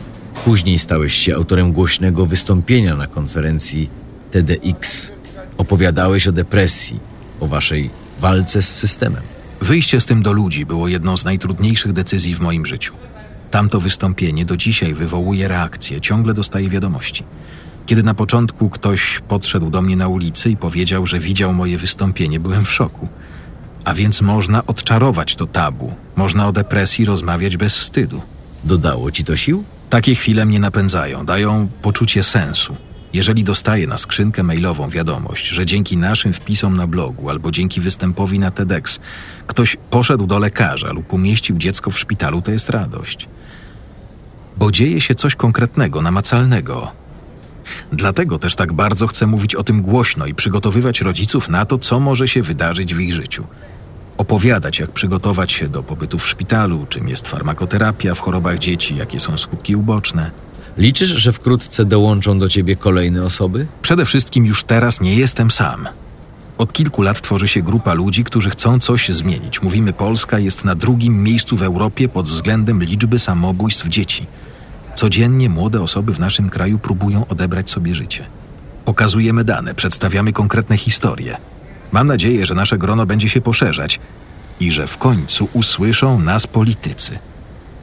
później 0.46 0.80
stałeś 0.80 1.14
się 1.14 1.36
autorem 1.36 1.72
głośnego 1.72 2.26
wystąpienia 2.26 2.96
na 2.96 3.08
konferencji 3.08 3.90
TEDx. 4.32 5.12
Opowiadałeś 5.58 6.28
o 6.28 6.32
depresji, 6.32 7.00
o 7.40 7.48
waszej 7.48 7.90
walce 8.20 8.62
z 8.62 8.78
systemem. 8.78 9.24
Wyjście 9.62 10.02
z 10.02 10.06
tym 10.06 10.22
do 10.22 10.34
ludzi 10.34 10.66
było 10.66 10.88
jedną 10.88 11.18
z 11.18 11.26
najtrudniejszych 11.26 11.94
decyzji 11.94 12.36
w 12.36 12.40
moim 12.40 12.66
życiu. 12.66 12.94
Tamto 13.52 13.80
wystąpienie 13.80 14.46
do 14.46 14.58
dzisiaj 14.58 14.94
wywołuje 14.94 15.48
reakcję, 15.48 16.02
ciągle 16.02 16.34
dostaję 16.34 16.70
wiadomości. 16.70 17.24
Kiedy 17.86 18.04
na 18.04 18.14
początku 18.14 18.70
ktoś 18.70 19.20
podszedł 19.28 19.70
do 19.70 19.82
mnie 19.82 19.96
na 19.96 20.08
ulicy 20.08 20.50
i 20.50 20.58
powiedział, 20.58 21.06
że 21.06 21.20
widział 21.20 21.54
moje 21.54 21.78
wystąpienie, 21.78 22.40
byłem 22.40 22.66
w 22.66 22.72
szoku. 22.72 23.08
A 23.86 23.94
więc 23.94 24.22
można 24.22 24.66
odczarować 24.66 25.36
to 25.36 25.48
tabu, 25.48 25.94
można 26.16 26.48
o 26.48 26.52
depresji 26.52 27.06
rozmawiać 27.06 27.58
bez 27.58 27.78
wstydu. 27.78 28.22
Dodało 28.64 29.12
ci 29.12 29.24
to 29.24 29.36
sił? 29.36 29.64
Takie 29.90 30.16
chwile 30.16 30.46
mnie 30.46 30.60
napędzają, 30.60 31.26
dają 31.26 31.68
poczucie 31.82 32.24
sensu. 32.24 32.76
Jeżeli 33.14 33.44
dostaję 33.44 33.88
na 33.88 33.98
skrzynkę 33.98 34.44
mailową 34.44 34.90
wiadomość, 34.90 35.48
że 35.48 35.66
dzięki 35.66 35.98
naszym 35.98 36.34
wpisom 36.34 36.78
na 36.78 36.88
blogu 36.88 37.30
albo 37.30 37.52
dzięki 37.52 37.82
występowi 37.82 38.40
na 38.40 38.52
TEDx 38.52 39.00
ktoś 39.48 39.78
poszedł 39.90 40.28
do 40.28 40.40
lekarza 40.40 40.94
lub 40.94 41.14
umieścił 41.14 41.58
dziecko 41.58 41.92
w 41.92 42.00
szpitalu, 42.00 42.42
to 42.42 42.52
jest 42.52 42.70
radość. 42.70 43.28
Bo 44.58 44.72
dzieje 44.72 45.02
się 45.02 45.16
coś 45.16 45.36
konkretnego, 45.36 46.02
namacalnego. 46.02 46.92
Dlatego 47.94 48.40
też 48.40 48.56
tak 48.56 48.74
bardzo 48.74 49.08
chcę 49.08 49.28
mówić 49.28 49.56
o 49.56 49.64
tym 49.64 49.82
głośno 49.82 50.26
i 50.26 50.36
przygotowywać 50.36 51.02
rodziców 51.02 51.50
na 51.50 51.66
to, 51.66 51.78
co 51.78 52.00
może 52.00 52.28
się 52.28 52.42
wydarzyć 52.42 52.96
w 52.96 53.00
ich 53.00 53.14
życiu. 53.14 53.48
Opowiadać, 54.20 54.80
jak 54.80 54.92
przygotować 54.92 55.52
się 55.52 55.68
do 55.68 55.84
pobytu 55.84 56.20
w 56.20 56.28
szpitalu, 56.28 56.86
czym 56.90 57.08
jest 57.08 57.28
farmakoterapia 57.28 58.16
w 58.16 58.20
chorobach 58.20 58.58
dzieci, 58.58 58.96
jakie 58.96 59.20
są 59.20 59.38
skutki 59.38 59.76
uboczne. 59.76 60.32
Liczysz, 60.78 61.10
że 61.10 61.32
wkrótce 61.32 61.86
dołączą 61.86 62.40
do 62.40 62.50
ciebie 62.50 62.76
kolejne 62.76 63.24
osoby? 63.24 63.68
Przede 63.82 64.06
wszystkim 64.06 64.46
już 64.46 64.64
teraz 64.64 65.02
nie 65.02 65.16
jestem 65.16 65.52
sam. 65.52 65.88
Od 66.58 66.74
kilku 66.74 67.02
lat 67.02 67.22
tworzy 67.22 67.48
się 67.48 67.62
grupa 67.62 67.94
ludzi, 67.94 68.24
którzy 68.24 68.50
chcą 68.50 68.80
coś 68.80 69.10
zmienić. 69.10 69.62
Mówimy, 69.62 69.94
Polska 69.94 70.40
jest 70.40 70.66
na 70.66 70.76
drugim 70.76 71.24
miejscu 71.24 71.58
w 71.58 71.64
Europie 71.64 72.10
pod 72.10 72.28
względem 72.28 72.84
liczby 72.84 73.20
samobójstw 73.20 73.88
dzieci. 73.88 74.28
Codziennie 74.96 75.50
młode 75.50 75.82
osoby 75.82 76.14
w 76.14 76.20
naszym 76.20 76.50
kraju 76.50 76.80
próbują 76.80 77.28
odebrać 77.28 77.70
sobie 77.70 77.96
życie. 77.96 78.26
Pokazujemy 78.86 79.44
dane, 79.44 79.76
przedstawiamy 79.76 80.34
konkretne 80.34 80.78
historie. 80.78 81.38
Mam 81.92 82.08
nadzieję, 82.08 82.46
że 82.46 82.56
nasze 82.56 82.78
grono 82.78 83.06
będzie 83.06 83.30
się 83.30 83.42
poszerzać 83.42 84.00
i 84.60 84.72
że 84.72 84.88
w 84.88 84.98
końcu 84.98 85.50
usłyszą 85.54 86.20
nas 86.20 86.48
politycy. 86.48 87.20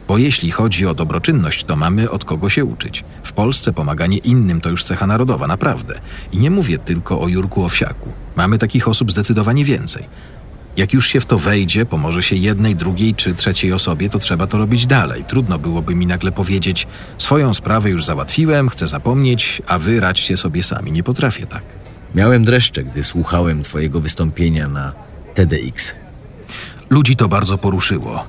Bo 0.09 0.19
jeśli 0.19 0.51
chodzi 0.51 0.87
o 0.87 0.95
dobroczynność, 0.95 1.64
to 1.64 1.77
mamy 1.77 2.11
od 2.11 2.25
kogo 2.25 2.49
się 2.49 2.64
uczyć. 2.64 3.05
W 3.23 3.33
Polsce 3.33 3.73
pomaganie 3.73 4.19
innym 4.19 4.61
to 4.61 4.71
już 4.71 4.85
cecha 4.85 5.07
narodowa, 5.07 5.47
naprawdę. 5.47 6.01
I 6.33 6.38
nie 6.38 6.51
mówię 6.51 6.79
tylko 6.79 7.21
o 7.21 7.29
Jurku 7.29 7.64
Owsiaku. 7.64 8.12
Mamy 8.37 8.59
takich 8.59 8.88
osób 8.88 9.12
zdecydowanie 9.12 9.64
więcej. 9.64 10.05
Jak 10.77 10.92
już 10.92 11.09
się 11.09 11.21
w 11.21 11.27
to 11.27 11.38
wejdzie, 11.38 11.87
pomoże 11.87 12.23
się 12.23 12.37
jednej, 12.37 12.77
drugiej 12.77 13.14
czy 13.14 13.35
trzeciej 13.35 13.73
osobie, 13.73 14.09
to 14.09 14.19
trzeba 14.19 14.47
to 14.47 14.59
robić 14.59 14.87
dalej. 14.87 15.25
Trudno 15.25 15.59
byłoby 15.59 15.95
mi 15.95 16.07
nagle 16.07 16.33
powiedzieć: 16.33 16.87
Swoją 17.19 17.55
sprawę 17.55 17.90
już 17.90 18.05
załatwiłem, 18.05 18.69
chcę 18.69 18.87
zapomnieć, 18.87 19.62
a 19.66 19.79
wy 19.79 20.01
radźcie 20.01 20.37
sobie 20.37 20.62
sami. 20.62 20.92
Nie 20.92 21.03
potrafię 21.03 21.47
tak. 21.47 21.62
Miałem 22.14 22.45
dreszcze, 22.45 22.85
gdy 22.85 23.05
słuchałem 23.05 23.62
twojego 23.62 24.01
wystąpienia 24.01 24.69
na 24.69 24.92
TEDx. 25.35 25.95
Ludzi 26.90 27.16
to 27.16 27.29
bardzo 27.29 27.59
poruszyło. 27.59 28.25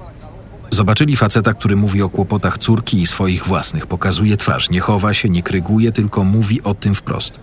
Zobaczyli 0.72 1.16
faceta, 1.16 1.54
który 1.54 1.76
mówi 1.76 2.02
o 2.02 2.10
kłopotach 2.10 2.58
córki 2.58 3.02
i 3.02 3.08
swoich 3.08 3.46
własnych, 3.46 3.88
pokazuje 3.88 4.38
twarz, 4.38 4.70
nie 4.70 4.80
chowa 4.80 5.14
się, 5.14 5.30
nie 5.30 5.44
kryguje, 5.44 5.92
tylko 5.92 6.24
mówi 6.24 6.64
o 6.64 6.74
tym 6.74 6.96
wprost. 6.96 7.40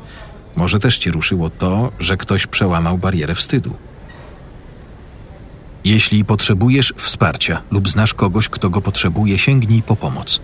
Może 0.56 0.78
też 0.78 0.98
cię 0.98 1.10
ruszyło 1.10 1.50
to, 1.50 1.92
że 1.98 2.16
ktoś 2.16 2.46
przełamał 2.46 2.98
barierę 2.98 3.34
wstydu. 3.34 3.76
Jeśli 5.84 6.24
potrzebujesz 6.24 6.94
wsparcia 6.96 7.62
lub 7.70 7.88
znasz 7.88 8.14
kogoś, 8.14 8.48
kto 8.48 8.70
go 8.70 8.80
potrzebuje, 8.80 9.38
sięgnij 9.38 9.82
po 9.82 9.96
pomoc. 9.96 10.40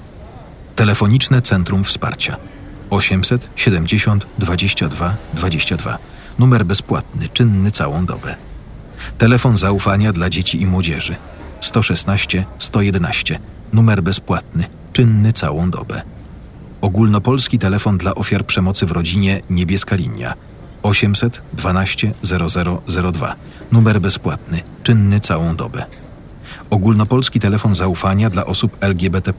Telefoniczne 0.76 1.42
Centrum 1.42 1.84
Wsparcia 1.84 2.36
800 2.90 3.50
70 3.56 4.26
22 4.38 5.16
22. 5.34 5.98
Numer 6.38 6.64
bezpłatny, 6.64 7.28
czynny 7.28 7.70
całą 7.70 8.06
dobę. 8.06 8.36
Telefon 9.18 9.56
zaufania 9.56 10.12
dla 10.12 10.30
dzieci 10.30 10.62
i 10.62 10.66
młodzieży 10.66 11.16
116 11.60 12.44
111. 12.58 13.38
Numer 13.72 14.02
bezpłatny, 14.02 14.64
czynny 14.92 15.32
całą 15.32 15.70
dobę. 15.70 16.02
Ogólnopolski 16.80 17.58
telefon 17.58 17.98
dla 17.98 18.14
ofiar 18.14 18.46
przemocy 18.46 18.86
w 18.86 18.92
rodzinie 18.92 19.40
Niebieska 19.50 19.96
Linia 19.96 20.34
800 20.82 21.42
12 21.52 22.12
0002. 22.22 23.36
Numer 23.72 24.00
bezpłatny, 24.00 24.62
czynny 24.82 25.20
całą 25.20 25.56
dobę. 25.56 25.84
Ogólnopolski 26.70 27.40
telefon 27.40 27.74
zaufania 27.74 28.30
dla 28.30 28.46
osób 28.46 28.76
LGBT 28.80 29.32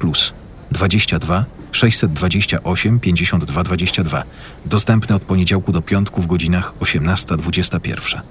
22 0.72 1.46
628 1.72 3.00
52 3.00 3.64
22. 3.64 4.24
Dostępny 4.66 5.16
od 5.16 5.22
poniedziałku 5.24 5.72
do 5.72 5.82
piątku 5.82 6.22
w 6.22 6.28
godzinach 6.28 6.74
18-21. 6.80 8.22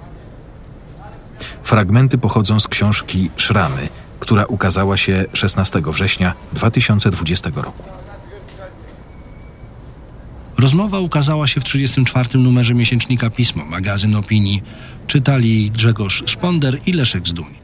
Fragmenty 1.62 2.18
pochodzą 2.18 2.60
z 2.60 2.68
książki 2.68 3.30
Szramy, 3.36 3.88
która 4.20 4.44
ukazała 4.44 4.96
się 4.96 5.24
16 5.32 5.82
września 5.86 6.34
2020 6.52 7.50
roku. 7.54 7.84
Rozmowa 10.58 11.00
ukazała 11.00 11.46
się 11.46 11.60
w 11.60 11.64
34. 11.64 12.38
numerze 12.38 12.74
miesięcznika 12.74 13.30
Pismo, 13.30 13.64
magazyn 13.64 14.16
opinii. 14.16 14.62
Czytali 15.06 15.70
Grzegorz 15.70 16.22
Szponder 16.26 16.78
i 16.86 16.92
Leszek 16.92 17.28
Zduń. 17.28 17.54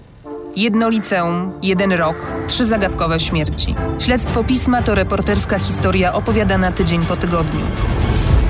Jedno 0.57 0.89
liceum, 0.89 1.53
jeden 1.63 1.93
rok, 1.93 2.17
trzy 2.47 2.65
zagadkowe 2.65 3.21
śmierci. 3.21 3.75
Śledztwo 3.99 4.45
pisma 4.45 4.83
to 4.83 4.95
reporterska 4.95 5.59
historia 5.59 6.13
opowiadana 6.13 6.73
tydzień 6.73 7.03
po 7.03 7.17
tygodniu. 7.17 7.61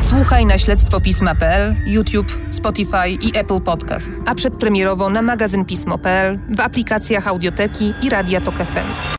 Słuchaj 0.01 0.47
na 0.47 0.59
śledztwopisma.pl, 0.59 1.75
YouTube, 1.87 2.39
Spotify 2.51 3.09
i 3.09 3.39
Apple 3.39 3.61
Podcast, 3.61 4.11
a 4.27 4.35
przedpremierowo 4.35 5.11
na 5.11 5.23
magazynpismo.pl, 5.23 6.39
w 6.49 6.61
aplikacjach 6.61 7.27
audioteki 7.27 7.95
i 8.03 8.11
Radia 8.11 8.41
Tok 8.41 8.55
FM. 8.55 9.07